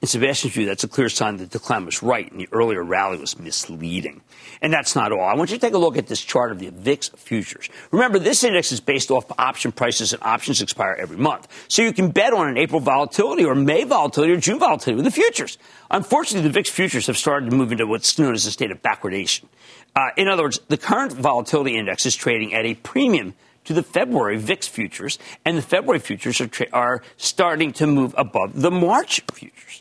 [0.05, 2.85] In Sebastian's view, that's a clear sign that the decline was right and the earlier
[2.85, 4.21] rally was misleading.
[4.61, 5.23] And that's not all.
[5.23, 7.71] I want you to take a look at this chart of the VIX futures.
[7.91, 11.49] Remember, this index is based off option prices and options expire every month.
[11.69, 15.07] So you can bet on an April volatility or May volatility or June volatility with
[15.07, 15.57] the futures.
[15.91, 18.83] Unfortunately, the VIX futures have started to move into what's known as a state of
[18.83, 19.45] backwardation.
[19.97, 23.33] Uh, in other words, the current volatility index is trading at a premium
[23.65, 28.15] to the February VIX futures, and the February futures are, tra- are starting to move
[28.19, 29.81] above the March futures.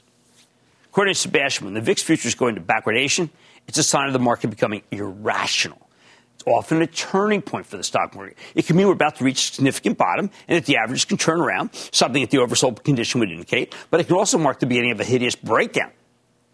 [0.93, 3.31] According to Sebastian, when the VIX futures go into backwardation,
[3.67, 5.89] it's a sign of the market becoming irrational.
[6.35, 8.37] It's often a turning point for the stock market.
[8.53, 11.17] It can mean we're about to reach a significant bottom and that the averages can
[11.17, 14.67] turn around, something that the oversold condition would indicate, but it can also mark the
[14.67, 15.89] beginning of a hideous breakdown.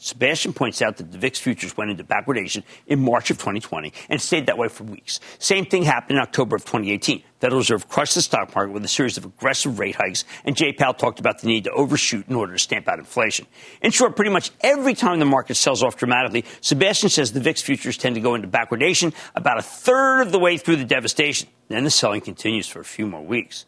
[0.01, 4.21] Sebastian points out that the VIX futures went into backwardation in March of 2020 and
[4.21, 5.19] stayed that way for weeks.
[5.39, 7.21] Same thing happened in October of 2018.
[7.41, 10.71] Federal Reserve crushed the stock market with a series of aggressive rate hikes, and Jay
[10.71, 13.45] Powell talked about the need to overshoot in order to stamp out inflation.
[13.81, 17.61] In short, pretty much every time the market sells off dramatically, Sebastian says the VIX
[17.61, 21.49] futures tend to go into backwardation about a third of the way through the devastation.
[21.67, 23.65] Then the selling continues for a few more weeks.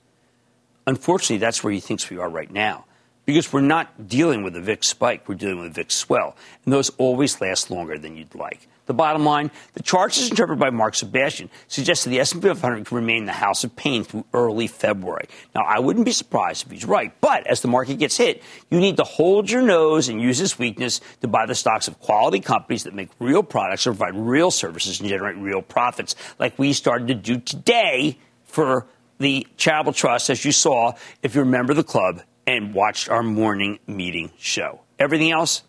[0.87, 2.85] Unfortunately, that's where he thinks we are right now
[3.25, 6.35] because we're not dealing with a VIX spike, we're dealing with a VIX swell.
[6.65, 8.67] And those always last longer than you'd like.
[8.87, 12.85] The bottom line, the chart as interpreted by Mark Sebastian suggests that the S&P 500
[12.85, 15.27] can remain the house of pain through early February.
[15.55, 18.79] Now, I wouldn't be surprised if he's right, but as the market gets hit, you
[18.79, 22.39] need to hold your nose and use this weakness to buy the stocks of quality
[22.39, 26.73] companies that make real products or provide real services and generate real profits, like we
[26.73, 28.87] started to do today for
[29.19, 33.79] the Charitable Trust, as you saw, if you remember the club and watched our morning
[33.87, 34.81] meeting show.
[34.99, 35.63] Everything else,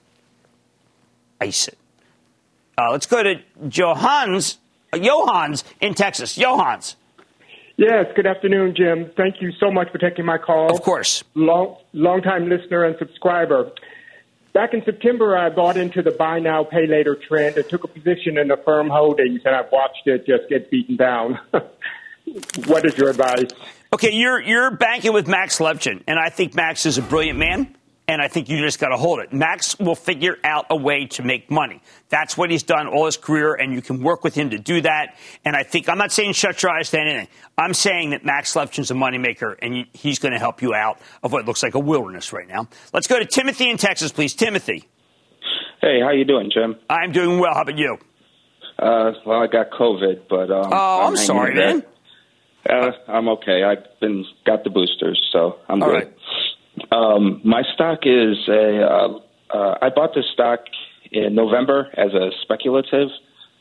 [1.41, 1.79] ice it.
[2.77, 4.57] Uh, let's go to Johans,
[4.93, 6.37] uh, Johans in Texas.
[6.37, 6.97] Johans.
[7.77, 9.13] Yes, good afternoon, Jim.
[9.17, 10.75] Thank you so much for taking my call.
[10.75, 11.23] Of course.
[11.35, 13.71] Long, long-time listener and subscriber.
[14.53, 17.89] Back in September, I bought into the buy now, pay later trend and took a
[17.89, 21.39] position in Affirm holdings, and I've watched it just get beaten down.
[22.67, 23.51] what is your advice?
[23.95, 27.77] Okay, you're you're banking with Max Levchin, and I think Max is a brilliant man,
[28.09, 29.35] and I think you just got to hold it.
[29.35, 31.83] Max will figure out a way to make money.
[32.09, 34.81] That's what he's done all his career, and you can work with him to do
[34.81, 35.17] that.
[35.45, 37.29] And I think I'm not saying shut your eyes to anything.
[37.59, 41.31] I'm saying that Max Levchin's a moneymaker, and he's going to help you out of
[41.31, 42.69] what looks like a wilderness right now.
[42.95, 44.33] Let's go to Timothy in Texas, please.
[44.35, 44.89] Timothy.
[45.83, 46.77] Hey, how you doing, Jim?
[46.89, 47.53] I'm doing well.
[47.53, 47.99] How about you?
[48.79, 51.85] Uh, well, I got COVID, but um, oh, I'm, I'm sorry, man.
[52.69, 53.63] Uh, I'm okay.
[53.65, 55.95] I've been got the boosters, so I'm All good.
[55.95, 56.93] right.
[56.93, 58.83] Um, my stock is a.
[58.83, 59.19] Uh,
[59.53, 60.61] uh, I bought this stock
[61.11, 63.09] in November as a speculative.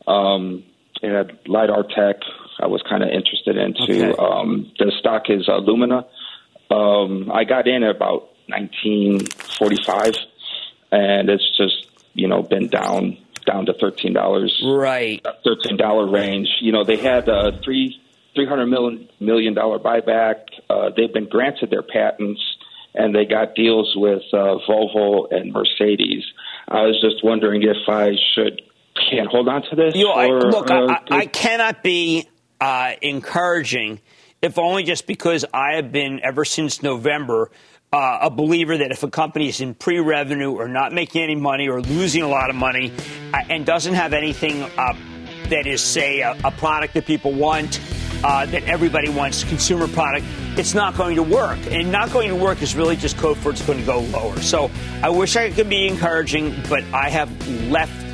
[0.07, 0.63] Um,
[1.01, 2.21] it had lidar tech.
[2.59, 3.83] I was kind of interested into.
[3.83, 4.13] Okay.
[4.17, 6.05] Um, the stock is uh, Luminar.
[6.69, 10.13] Um, I got in at about 1945,
[10.91, 14.61] and it's just you know been down down to thirteen dollars.
[14.63, 15.25] Right.
[15.43, 16.49] Thirteen dollar range.
[16.61, 17.99] You know they had uh, three
[18.35, 20.35] three hundred million million dollar buyback.
[20.69, 22.41] Uh, they've been granted their patents,
[22.93, 26.23] and they got deals with uh, Volvo and Mercedes.
[26.67, 28.61] I was just wondering if I should
[29.09, 29.95] can't hold on to this.
[29.95, 32.27] You know, I, look, uh, I, I cannot be
[32.59, 33.99] uh, encouraging,
[34.41, 37.51] if only just because I have been ever since November.
[37.93, 41.67] Uh, a believer that if a company is in pre-revenue or not making any money
[41.67, 42.89] or losing a lot of money
[43.33, 44.93] uh, and doesn't have anything uh,
[45.49, 47.81] that is, say, a, a product that people want,
[48.23, 50.25] uh, that everybody wants, consumer product,
[50.57, 51.59] it's not going to work.
[51.71, 54.39] And not going to work is really just code for it's going to go lower.
[54.41, 54.69] So
[55.01, 57.29] I wish I could be encouraging, but I have
[57.69, 58.10] left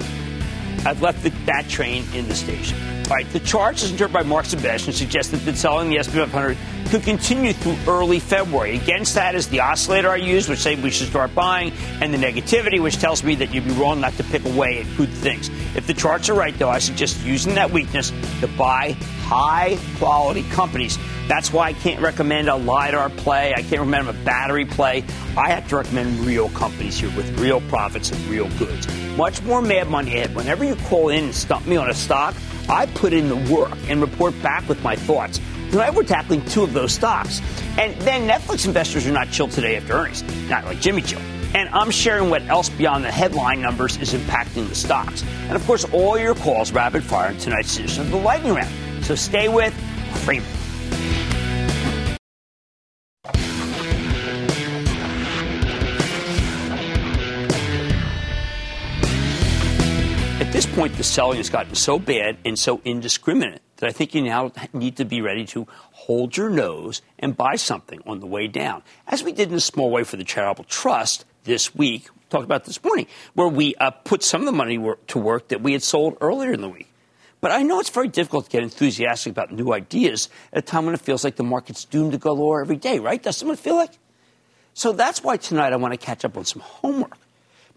[0.85, 2.77] I've left the, that train in the station.
[3.09, 6.17] All right, the charts, as interpreted by Mark Sebastian, suggest that the selling the S&P
[6.17, 6.57] 500
[6.89, 8.75] could continue through early February.
[8.75, 12.17] Against that is the oscillator I use, which say we should start buying, and the
[12.17, 15.49] negativity, which tells me that you'd be wrong not to pick away at good things.
[15.75, 18.11] If the charts are right, though, I suggest using that weakness
[18.41, 20.97] to buy high quality companies.
[21.27, 23.53] That's why I can't recommend a LiDAR play.
[23.53, 25.03] I can't recommend a battery play.
[25.35, 28.87] I have to recommend real companies here with real profits and real goods.
[29.17, 30.33] Much more mad money ahead.
[30.35, 32.33] Whenever you call in and stump me on a stock,
[32.69, 35.41] I put in the work and report back with my thoughts.
[35.69, 37.41] Tonight we're tackling two of those stocks.
[37.77, 41.19] And then Netflix investors are not chill today after earnings, not like Jimmy Chill.
[41.53, 45.23] And I'm sharing what else beyond the headline numbers is impacting the stocks.
[45.47, 49.03] And of course, all your calls rapid fire in tonight's edition of the Lightning Round.
[49.03, 49.73] So stay with
[50.23, 50.56] Cramer.
[60.77, 64.51] Point, the selling has gotten so bad and so indiscriminate that I think you now
[64.73, 68.83] need to be ready to hold your nose and buy something on the way down,
[69.07, 72.09] as we did in a small way for the Charitable Trust this week.
[72.13, 75.17] We talked about this morning, where we uh, put some of the money work, to
[75.17, 76.89] work that we had sold earlier in the week.
[77.41, 80.85] But I know it's very difficult to get enthusiastic about new ideas at a time
[80.85, 83.23] when it feels like the market's doomed to go lower every day, right?
[83.23, 83.97] Doesn't it feel like?
[84.75, 87.17] So that's why tonight I want to catch up on some homework.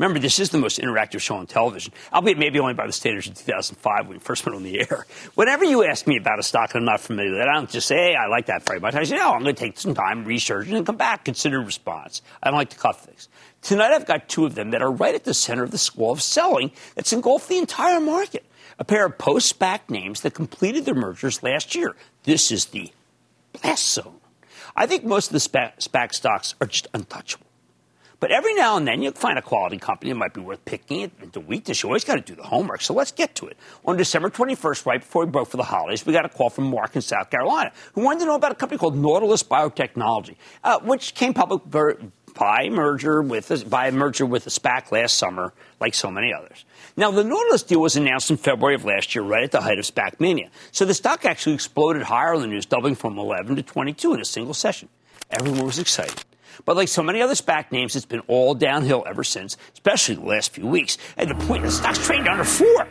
[0.00, 3.26] Remember, this is the most interactive show on television, albeit maybe only by the standards
[3.26, 5.04] of 2005 when we first went on the air.
[5.34, 7.68] Whenever you ask me about a stock and I'm not familiar with, it, I don't
[7.68, 8.94] just say, hey, I like that very much.
[8.94, 11.60] I say, no, I'm going to take some time, research, and then come back, consider
[11.60, 12.22] response.
[12.42, 13.28] I don't like to cut things.
[13.60, 16.12] Tonight, I've got two of them that are right at the center of the squall
[16.12, 18.46] of selling that's engulfed the entire market.
[18.78, 21.94] A pair of post SPAC names that completed their mergers last year.
[22.22, 22.90] This is the
[23.52, 24.16] blast zone.
[24.74, 27.49] I think most of the SPAC stocks are just untouchable.
[28.20, 31.00] But every now and then you'll find a quality company that might be worth picking
[31.00, 31.82] it into weakness.
[31.82, 32.82] You always got to do the homework.
[32.82, 33.56] So let's get to it.
[33.86, 36.64] On December 21st, right before we broke for the holidays, we got a call from
[36.64, 40.78] Mark in South Carolina who wanted to know about a company called Nautilus Biotechnology, uh,
[40.80, 45.94] which came public by merger with by a merger with a SPAC last summer, like
[45.94, 46.64] so many others.
[46.96, 49.78] Now, the Nautilus deal was announced in February of last year, right at the height
[49.78, 50.50] of SPAC mania.
[50.72, 54.20] So the stock actually exploded higher in the news, doubling from 11 to 22 in
[54.20, 54.90] a single session.
[55.30, 56.24] Everyone was excited.
[56.64, 60.26] But like so many other SPAC names, it's been all downhill ever since, especially the
[60.26, 60.98] last few weeks.
[61.16, 62.88] At the point the stock's trading under four.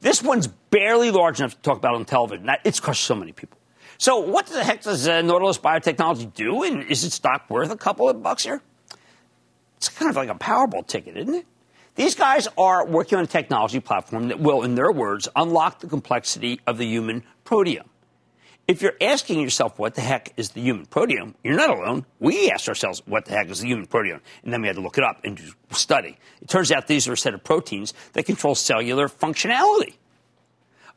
[0.00, 2.48] This one's barely large enough to talk about on television.
[2.64, 3.58] It's crushed so many people.
[3.98, 6.64] So what the heck does uh, Nautilus Biotechnology do?
[6.64, 8.60] And is its stock worth a couple of bucks here?
[9.76, 11.46] It's kind of like a Powerball ticket, isn't it?
[11.94, 15.86] These guys are working on a technology platform that will, in their words, unlock the
[15.86, 17.84] complexity of the human proteome.
[18.68, 22.06] If you're asking yourself what the heck is the human proteome, you're not alone.
[22.20, 24.82] We asked ourselves what the heck is the human proteome, and then we had to
[24.82, 26.16] look it up and do study.
[26.40, 29.94] It turns out these are a set of proteins that control cellular functionality.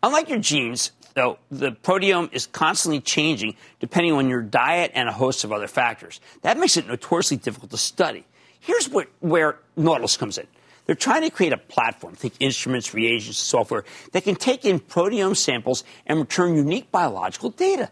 [0.03, 5.11] Unlike your genes, though, the proteome is constantly changing depending on your diet and a
[5.11, 6.21] host of other factors.
[6.43, 8.25] That makes it notoriously difficult to study.
[8.59, 10.47] Here's what, where Nautilus comes in.
[10.85, 15.35] They're trying to create a platform, think instruments, reagents, software, that can take in proteome
[15.35, 17.89] samples and return unique biological data.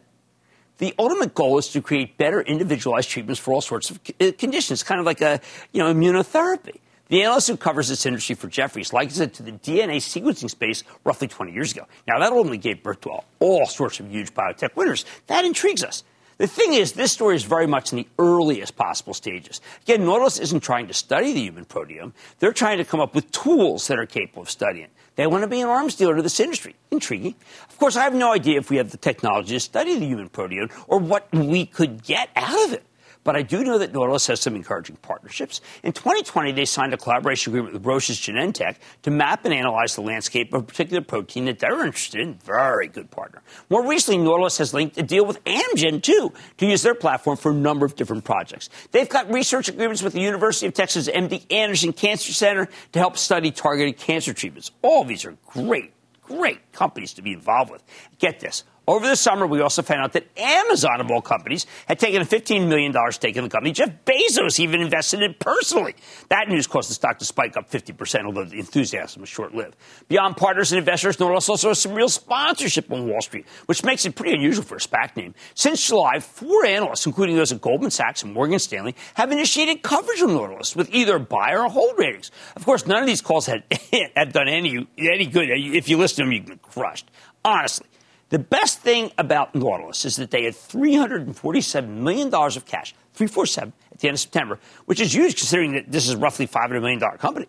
[0.78, 4.84] The ultimate goal is to create better individualized treatments for all sorts of uh, conditions,
[4.84, 5.40] kind of like a,
[5.72, 6.80] you know, immunotherapy.
[7.10, 10.84] The analyst who covers this industry for Jefferies likens it to the DNA sequencing space
[11.04, 11.86] roughly 20 years ago.
[12.08, 15.06] Now, that ultimately gave birth to all sorts of huge biotech winners.
[15.28, 16.04] That intrigues us.
[16.38, 19.62] The thing is, this story is very much in the earliest possible stages.
[19.84, 22.14] Again, Nautilus isn't trying to study the human proteome.
[22.40, 24.88] They're trying to come up with tools that are capable of studying.
[25.16, 26.76] They want to be an arms dealer to this industry.
[26.92, 27.36] Intriguing.
[27.70, 30.30] Of course, I have no idea if we have the technology to study the human
[30.30, 32.84] proteome or what we could get out of it.
[33.24, 35.62] But I do know that Nautilus has some encouraging partnerships.
[35.84, 40.02] In 2020, they signed a collaboration agreement with Roche's Genentech to map and analyze the
[40.02, 42.36] landscape of a particular protein that they're interested in.
[42.36, 43.42] Very good partner.
[43.70, 47.52] More recently, Nautilus has linked a deal with Amgen, too, to use their platform for
[47.52, 48.70] a number of different projects.
[48.92, 53.18] They've got research agreements with the University of Texas MD Anderson Cancer Center to help
[53.18, 54.72] study targeted cancer treatments.
[54.82, 57.84] All these are great, great companies to be involved with.
[58.20, 58.64] Get this.
[58.86, 62.26] Over the summer, we also found out that Amazon, of all companies, had taken a
[62.26, 63.72] $15 million stake in the company.
[63.72, 65.96] Jeff Bezos even invested in it personally.
[66.28, 69.78] That news caused the stock to spike up 50%, although the enthusiasm was short lived.
[70.10, 74.06] Beyond partners and investors, Nautilus also has some real sponsorship on Wall Street, which makes
[74.06, 75.34] it pretty unusual for a SPAC name.
[75.54, 80.22] Since July, four analysts, including those at Goldman Sachs and Morgan Stanley, have initiated coverage
[80.22, 82.32] of Nautilus with either buy or hold ratings.
[82.58, 83.64] Of course, none of these calls had,
[84.16, 85.48] had done any, any good.
[85.50, 87.10] If you listen to them, you've been crushed.
[87.46, 87.88] Honestly.
[88.34, 94.00] The best thing about Nautilus is that they had $347 million of cash, 347 at
[94.00, 97.46] the end of September, which is huge considering that this is roughly $500 million company.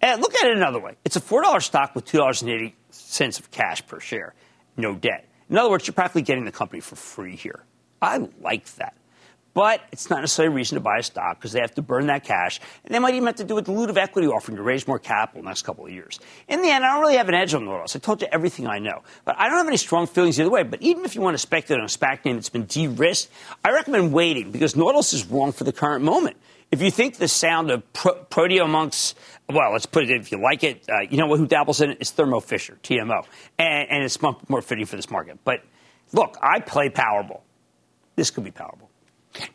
[0.00, 0.96] And look at it another way.
[1.04, 4.34] It's a $4 stock with $2.80 of cash per share,
[4.76, 5.28] no debt.
[5.48, 7.62] In other words, you're practically getting the company for free here.
[8.02, 8.96] I like that.
[9.56, 12.08] But it's not necessarily a reason to buy a stock because they have to burn
[12.08, 12.60] that cash.
[12.84, 15.38] And they might even have to do a dilutive equity offering to raise more capital
[15.38, 16.20] in the next couple of years.
[16.46, 17.96] In the end, I don't really have an edge on Nautilus.
[17.96, 19.02] I told you everything I know.
[19.24, 20.62] But I don't have any strong feelings either way.
[20.62, 23.32] But even if you want to speculate on a SPAC name that's been de-risked,
[23.64, 26.36] I recommend waiting because Nautilus is wrong for the current moment.
[26.70, 29.14] If you think the sound of pro- proteomics,
[29.48, 31.92] well, let's put it if you like it, uh, you know what, who dabbles in
[31.92, 31.98] it?
[32.02, 33.24] It's Thermo Fisher, TMO.
[33.58, 35.38] And, and it's more fitting for this market.
[35.44, 35.62] But
[36.12, 37.40] look, I play Powerball.
[38.16, 38.85] This could be Powerball.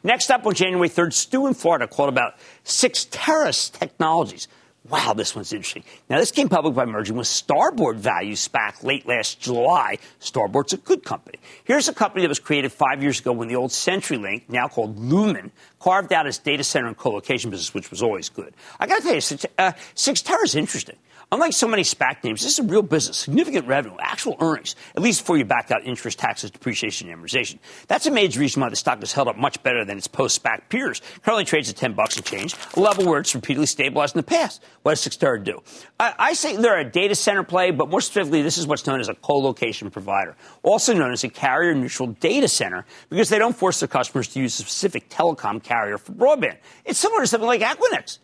[0.04, 4.48] Next up on January 3rd, Stu in Florida called about Cyxtera Technologies.
[4.90, 5.84] Wow, this one's interesting.
[6.10, 10.00] Now, this came public by merging with Starboard Value SPAC late last July.
[10.20, 11.38] Starboard's a good company.
[11.66, 14.98] Here's a company that was created five years ago when the old CenturyLink, now called
[14.98, 18.56] Lumen, carved out its data center and colocation business, which was always good.
[18.80, 20.98] I got to tell you, uh, Cyxtera is interesting.
[21.34, 25.02] Unlike so many SPAC names, this is a real business, significant revenue, actual earnings, at
[25.02, 27.58] least before you back out interest, taxes, depreciation, and amortization.
[27.88, 30.68] That's a major reason why the stock has held up much better than its post-SPAC
[30.68, 31.02] peers.
[31.24, 34.24] Currently trades at 10 bucks and change, a level where it's repeatedly stabilized in the
[34.24, 34.62] past.
[34.82, 35.62] What does Cyxtera do?
[35.98, 39.00] I, I say they're a data center play, but more specifically, this is what's known
[39.00, 43.80] as a co-location provider, also known as a carrier-neutral data center, because they don't force
[43.80, 46.58] their customers to use a specific telecom carrier for broadband.
[46.84, 48.18] It's similar to something like Equinix.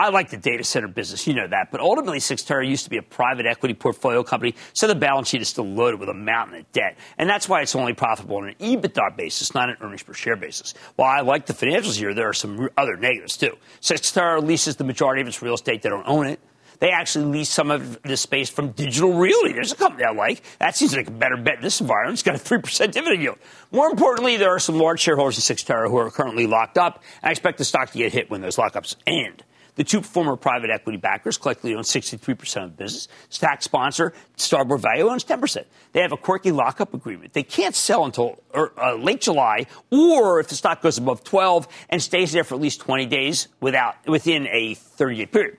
[0.00, 2.96] I like the data center business, you know that, but ultimately Cyxtera used to be
[2.96, 6.60] a private equity portfolio company, so the balance sheet is still loaded with a mountain
[6.60, 10.02] of debt, and that's why it's only profitable on an EBITDA basis, not an earnings
[10.02, 10.72] per share basis.
[10.96, 13.58] While I like the financials here, there are some other negatives too.
[13.82, 16.40] Cyxtera leases the majority of its real estate; they don't own it.
[16.78, 19.52] They actually lease some of the space from Digital Realty.
[19.52, 20.42] There's a company I like.
[20.60, 22.14] That seems like a better bet in this environment.
[22.14, 23.36] It's got a 3% dividend yield.
[23.70, 27.28] More importantly, there are some large shareholders in Cyxtera who are currently locked up, and
[27.28, 29.44] I expect the stock to get hit when those lockups end.
[29.76, 33.08] The two former private equity backers collectively own 63% of the business.
[33.30, 35.64] SPAC sponsor, Starboard Value, owns 10%.
[35.92, 37.32] They have a quirky lockup agreement.
[37.32, 41.68] They can't sell until or, uh, late July, or if the stock goes above 12
[41.88, 45.56] and stays there for at least 20 days without, within a 30 day period.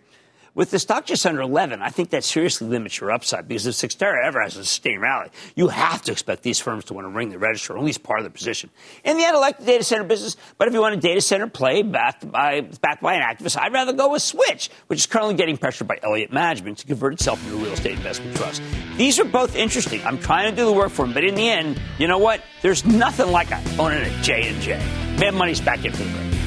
[0.53, 3.75] With the stock just under 11, I think that seriously limits your upside because if
[3.75, 7.09] Cyxtera ever has a sustained rally, you have to expect these firms to want to
[7.09, 8.69] ring the register, or at least part of the position.
[9.05, 11.21] In the end, I like the data center business, but if you want a data
[11.21, 15.05] center play backed by, backed by an activist, I'd rather go with Switch, which is
[15.05, 18.61] currently getting pressured by Elliott Management to convert itself into a real estate investment trust.
[18.97, 20.05] These are both interesting.
[20.05, 22.43] I'm trying to do the work for them, but in the end, you know what?
[22.61, 24.77] There's nothing like owning a J&J.
[25.17, 26.40] Mad Money's back into the break.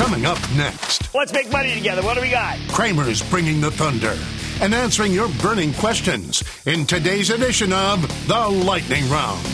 [0.00, 1.14] Coming up next.
[1.14, 2.00] Let's make money together.
[2.00, 2.58] What do we got?
[2.68, 4.16] Cramer's bringing the thunder
[4.62, 9.46] and answering your burning questions in today's edition of The Lightning Round.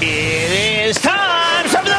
[0.00, 1.98] It is time for the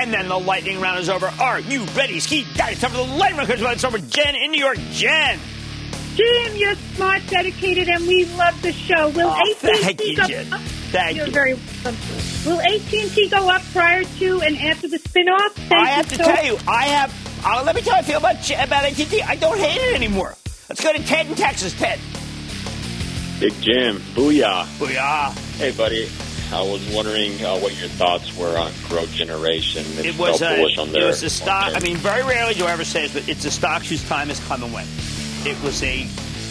[0.00, 1.26] And then the lightning round is over.
[1.40, 2.46] Are you ready, Ski?
[2.54, 3.98] Daddy, time for the lightning round because it's over.
[3.98, 4.78] Jen in New York.
[4.92, 5.38] Jen.
[6.14, 9.10] Jim, you're smart, dedicated, and we love the show.
[9.10, 10.52] Will Oh, AT&T thank you, go Jen.
[10.52, 10.60] up?
[10.90, 11.32] Thank you're you.
[11.32, 11.96] very welcome.
[12.46, 15.50] Will AT&T go up prior to and after the spinoff?
[15.52, 17.14] Thank I you have to so- tell you, I have.
[17.44, 19.22] Uh, let me tell you how I feel about about AT&T.
[19.22, 20.34] I don't hate it anymore.
[20.68, 21.74] Let's go to Ted in Texas.
[21.78, 21.98] Ted.
[23.38, 24.64] Big Jim, booyah.
[24.78, 25.30] Booyah.
[25.58, 26.08] Hey, buddy.
[26.52, 29.80] I was wondering uh, what your thoughts were on GrowGeneration.
[29.98, 31.74] If It was felt a, bullish on it was a stock.
[31.74, 34.28] I mean, very rarely do I ever say this, but it's a stock whose time
[34.28, 34.88] has come and went.
[35.44, 36.06] It was a,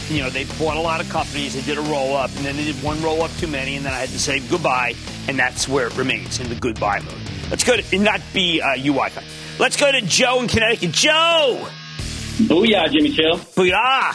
[0.10, 1.54] you know, they bought a lot of companies.
[1.54, 3.86] They did a roll up, and then they did one roll up too many, and
[3.86, 4.96] then I had to say goodbye,
[5.28, 7.14] and that's where it remains in the goodbye mode.
[7.50, 9.10] Let's go to and not be uh, UI.
[9.60, 10.92] Let's go to Joe in Connecticut.
[10.92, 11.68] Joe.
[12.38, 13.38] Booyah, Jimmy Chill.
[13.38, 14.14] Booyah.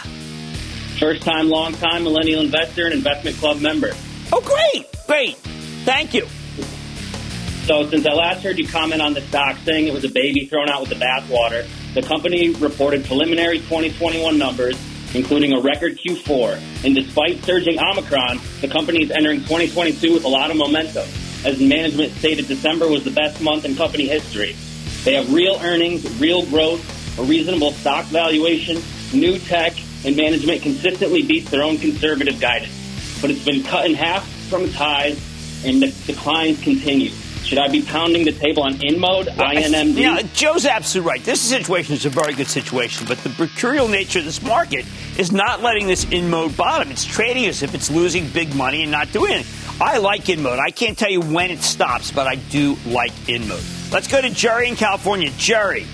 [0.98, 3.90] First time, long time millennial investor and investment club member.
[4.32, 4.86] Oh, great.
[5.06, 5.36] Great.
[5.84, 6.26] Thank you.
[7.66, 10.46] So, since I last heard you comment on the stock saying it was a baby
[10.46, 14.78] thrown out with the bathwater, the company reported preliminary 2021 numbers,
[15.14, 16.84] including a record Q4.
[16.84, 21.06] And despite surging Omicron, the company is entering 2022 with a lot of momentum.
[21.44, 24.56] As management stated, December was the best month in company history.
[25.04, 26.82] They have real earnings, real growth,
[27.18, 28.82] a reasonable stock valuation,
[29.12, 29.74] new tech,
[30.06, 32.72] and management consistently beats their own conservative guidance.
[33.20, 35.18] But it's been cut in half from its highs,
[35.64, 37.10] and the declines continue.
[37.44, 39.98] Should I be pounding the table on InMode, INMD?
[39.98, 41.22] Yeah, Joe's absolutely right.
[41.24, 44.86] This situation is a very good situation, but the mercurial nature of this market
[45.18, 46.90] is not letting this InMode bottom.
[46.90, 49.46] It's trading as if it's losing big money and not doing it.
[49.78, 50.58] I like InMode.
[50.58, 53.92] I can't tell you when it stops, but I do like InMode.
[53.92, 55.30] Let's go to Jerry in California.
[55.36, 55.86] Jerry.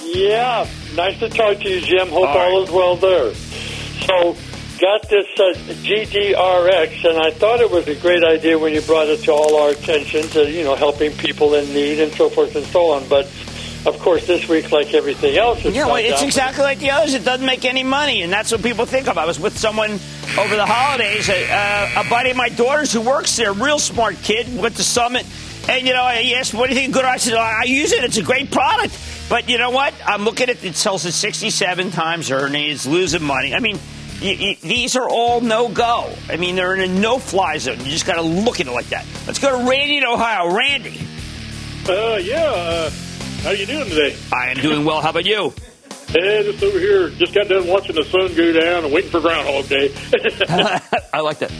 [0.00, 2.08] Yeah, nice to talk to you, Jim.
[2.08, 3.34] Hope All all, is well there.
[3.34, 4.36] So,
[4.78, 5.52] got this uh,
[5.82, 9.56] GDRX, and I thought it was a great idea when you brought it to all
[9.56, 13.08] our attention to, you know, helping people in need and so forth and so on.
[13.08, 13.26] But,
[13.86, 16.24] of course, this week, like everything else, it's Yeah, well, it's down.
[16.24, 17.14] exactly like the others.
[17.14, 19.18] It doesn't make any money, and that's what people think of.
[19.18, 19.90] I was with someone
[20.38, 24.16] over the holidays, a, uh, a buddy of my daughter's who works there, real smart
[24.22, 25.26] kid, went to Summit,
[25.68, 28.04] and you know, he asked, "What do you think good?" I said, "I use it.
[28.04, 28.96] It's a great product."
[29.28, 29.92] But you know what?
[30.06, 33.54] I'm looking at it sells at 67 times earnings, losing money.
[33.54, 33.78] I mean.
[34.20, 36.12] Y- y- these are all no go.
[36.28, 37.78] I mean, they're in a no fly zone.
[37.78, 39.06] You just got to look at it like that.
[39.26, 40.54] Let's go to Randy in Ohio.
[40.54, 41.00] Randy.
[41.88, 42.42] Uh, yeah.
[42.44, 42.90] Uh,
[43.42, 44.16] how you doing today?
[44.32, 45.00] I am doing well.
[45.00, 45.52] How about you?
[46.10, 47.10] Yeah, just over here.
[47.10, 49.92] Just got done watching the sun go down and waiting for Groundhog Day.
[51.12, 51.52] I like that.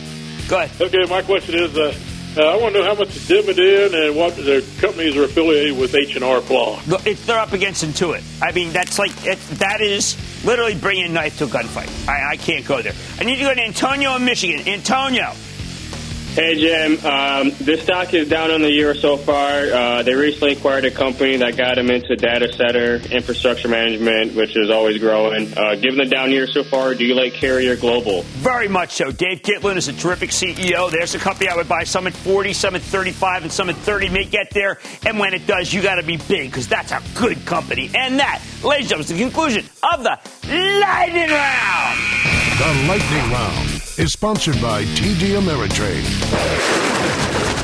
[0.49, 0.81] Go ahead.
[0.81, 1.95] Okay, my question is, uh,
[2.39, 5.79] uh, I want to know how much the dividend and what the companies are affiliated
[5.79, 6.41] with H and R
[7.07, 8.23] It's, they're up against Intuit.
[8.43, 12.09] I mean, that's like it, that is literally bringing a knife to a gunfight.
[12.09, 12.95] I, I can't go there.
[13.19, 14.67] I need to go to Antonio Michigan.
[14.69, 15.33] Antonio.
[16.35, 19.55] Hey Jim, um, this stock is down on the year so far.
[19.55, 24.57] Uh, they recently acquired a company that got them into data center infrastructure management, which
[24.57, 25.53] is always growing.
[25.59, 28.23] Uh, given the down year so far, do you like Carrier Global?
[28.23, 29.11] Very much so.
[29.11, 30.91] Dave Gitlin is a terrific CEO.
[30.91, 31.83] There's a company I would buy.
[31.83, 34.79] Some at 40, some at 35, and some at 30 may get there.
[35.07, 37.91] And when it does, you got to be big because that's a good company.
[37.95, 41.99] And that, ladies and gentlemen, is the conclusion of the Lightning Round.
[42.59, 46.05] The Lightning Round is sponsored by TD Ameritrade.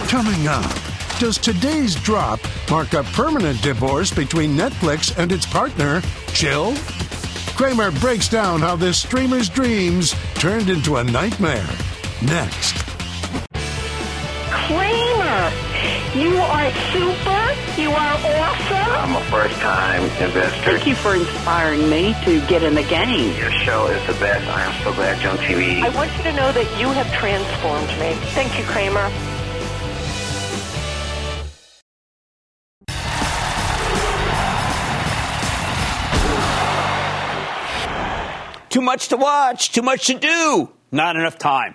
[0.08, 0.72] Coming up,
[1.20, 6.74] does today's drop mark a permanent divorce between Netflix and its partner, Chill?
[7.56, 11.68] Cramer breaks down how this streamer's dreams turned into a nightmare.
[12.22, 12.84] Next.
[14.50, 15.52] Cramer,
[16.14, 17.43] you are super.
[17.76, 18.76] You are awesome.
[18.76, 20.62] I'm a first time investor.
[20.62, 23.36] Thank you for inspiring me to get in the game.
[23.36, 24.46] Your show is the best.
[24.46, 25.82] I am so glad you're on TV.
[25.82, 28.14] I want you to know that you have transformed me.
[28.30, 29.10] Thank you, Cramer.
[38.70, 41.74] Too much to watch, too much to do, not enough time.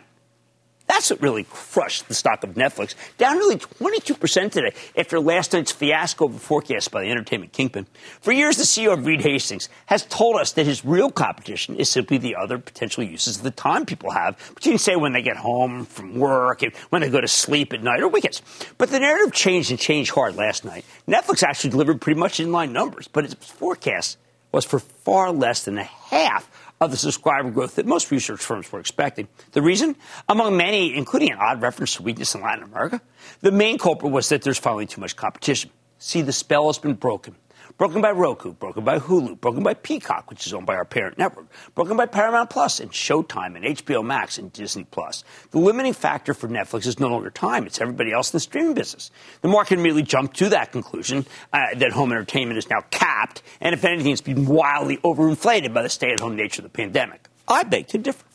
[0.89, 5.71] That's what really crushed the stock of Netflix, down nearly 22% today after last night's
[5.71, 7.85] fiasco of a forecast by the entertainment kingpin.
[8.21, 11.89] For years, the CEO of Reed Hastings has told us that his real competition is
[11.89, 15.37] simply the other potential uses of the time people have between, say, when they get
[15.37, 18.41] home from work and when they go to sleep at night or weekends.
[18.79, 20.85] But the narrative changed and changed hard last night.
[21.07, 24.17] Netflix actually delivered pretty much inline numbers, but its forecast
[24.51, 26.49] was for far less than a half
[26.81, 29.27] of the subscriber growth that most research firms were expecting.
[29.51, 29.95] The reason?
[30.27, 33.01] Among many, including an odd reference to weakness in Latin America,
[33.41, 35.71] the main culprit was that there's finally too much competition.
[35.97, 37.35] See, the spell has been broken.
[37.79, 41.17] Broken by Roku, broken by Hulu, broken by Peacock, which is owned by our parent
[41.17, 45.23] network, broken by Paramount Plus and Showtime and HBO Max and Disney Plus.
[45.51, 48.73] The limiting factor for Netflix is no longer time, it's everybody else in the streaming
[48.73, 49.11] business.
[49.43, 53.73] The market immediately jumped to that conclusion uh, that home entertainment is now capped, and
[53.73, 57.29] if anything, it's been wildly overinflated by the stay at home nature of the pandemic.
[57.47, 58.25] I beg to differ.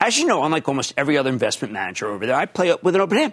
[0.00, 2.94] As you know, unlike almost every other investment manager over there, I play up with
[2.94, 3.32] an open hand.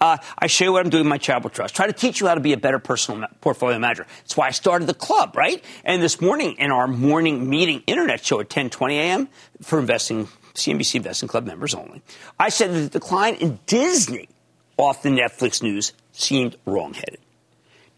[0.00, 1.74] Uh, I show you what I'm doing in my charitable trust.
[1.74, 4.06] Try to teach you how to be a better personal ma- portfolio manager.
[4.20, 5.64] That's why I started the club, right?
[5.84, 9.28] And this morning in our morning meeting internet show at 10:20 a.m.
[9.62, 12.02] for investing CNBC Investing Club members only,
[12.38, 14.28] I said that the decline in Disney
[14.76, 17.18] off the Netflix news seemed wrongheaded.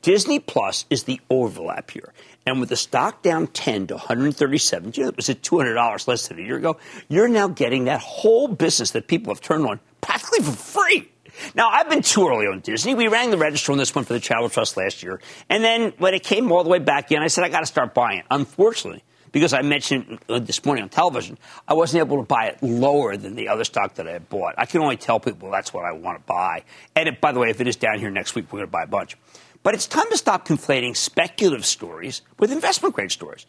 [0.02, 2.12] Disney Plus is the overlap here.
[2.46, 6.28] And with the stock down 10 to 137, you know, it was at $200 less
[6.28, 6.78] than a year ago,
[7.08, 11.08] you're now getting that whole business that people have turned on practically for free.
[11.54, 12.94] Now, I've been too early on Disney.
[12.94, 15.20] We rang the register on this one for the Charitable Trust last year.
[15.48, 17.66] And then when it came all the way back in, I said, I got to
[17.66, 18.22] start buying.
[18.30, 22.62] Unfortunately, because I mentioned uh, this morning on television, I wasn't able to buy it
[22.62, 24.54] lower than the other stock that I had bought.
[24.56, 26.64] I can only tell people that's what I want to buy.
[26.96, 28.72] And it, by the way, if it is down here next week, we're going to
[28.72, 29.16] buy a bunch.
[29.62, 33.44] But it's time to stop conflating speculative stories with investment grade stories.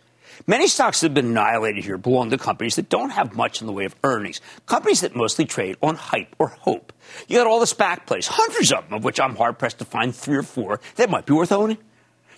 [0.48, 3.74] Many stocks have been annihilated here belong to companies that don't have much in the
[3.74, 6.94] way of earnings, companies that mostly trade on hype or hope.
[7.28, 9.86] You got all the SPAC plays, hundreds of them, of which I'm hard pressed to
[9.86, 11.78] find three or four that might be worth owning.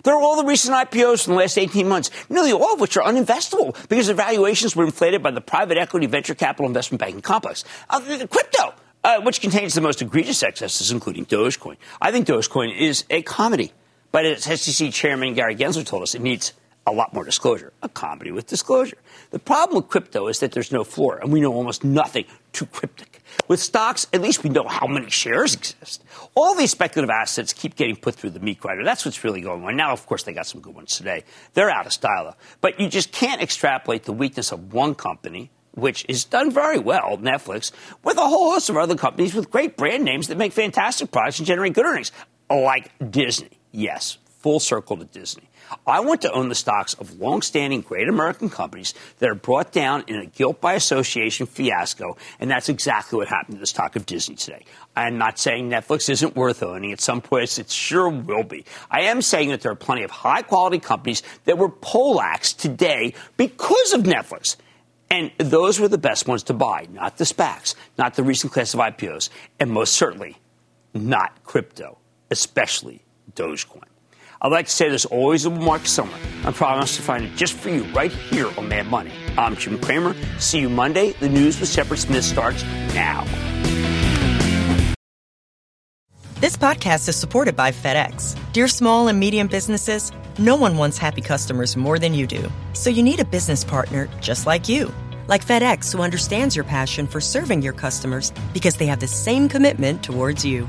[0.02, 2.96] There are all the recent IPOs from the last 18 months, nearly all of which
[2.96, 7.22] are uninvestable because their valuations were inflated by the private equity venture capital investment banking
[7.22, 7.64] complex.
[7.88, 8.74] Uh, crypto,
[9.04, 11.76] uh, which contains the most egregious excesses, including Dogecoin.
[12.00, 13.72] I think Dogecoin is a comedy,
[14.10, 16.52] but as SEC Chairman Gary Gensler told us, it needs
[16.86, 18.98] a lot more disclosure, a comedy with disclosure.
[19.30, 22.66] The problem with crypto is that there's no floor, and we know almost nothing too
[22.66, 23.22] cryptic.
[23.48, 26.04] With stocks, at least we know how many shares exist.
[26.34, 28.84] All these speculative assets keep getting put through the meat grinder.
[28.84, 29.76] That's what's really going on.
[29.76, 31.24] Now, of course, they got some good ones today.
[31.54, 32.36] They're out of style, though.
[32.60, 37.16] But you just can't extrapolate the weakness of one company which is done very well,
[37.18, 37.72] Netflix,
[38.04, 41.38] with a whole host of other companies with great brand names that make fantastic products
[41.38, 42.12] and generate good earnings,
[42.50, 43.58] like Disney.
[43.70, 45.48] Yes, full circle to Disney.
[45.86, 50.04] I want to own the stocks of long-standing great American companies that are brought down
[50.06, 54.04] in a guilt by association fiasco, and that's exactly what happened to the stock of
[54.04, 54.64] Disney today.
[54.94, 56.92] I'm not saying Netflix isn't worth owning.
[56.92, 58.64] At some point, it sure will be.
[58.90, 63.92] I am saying that there are plenty of high-quality companies that were poleaxed today because
[63.92, 64.56] of Netflix.
[65.08, 68.74] And those were the best ones to buy, not the SPACs, not the recent class
[68.74, 69.28] of IPOs,
[69.60, 70.38] and most certainly
[70.94, 71.98] not crypto,
[72.30, 73.02] especially
[73.34, 73.84] Dogecoin.
[74.44, 76.18] I'd like to say there's always a Mark Summer.
[76.44, 79.12] I promise to find it just for you right here on Mad Money.
[79.38, 80.16] I'm Jim Cramer.
[80.40, 81.12] See you Monday.
[81.12, 83.24] The news with Shepard Smith starts now.
[86.40, 88.36] This podcast is supported by FedEx.
[88.52, 92.50] Dear small and medium businesses, no one wants happy customers more than you do.
[92.72, 94.92] So you need a business partner just like you.
[95.28, 99.48] Like FedEx, who understands your passion for serving your customers because they have the same
[99.48, 100.68] commitment towards you.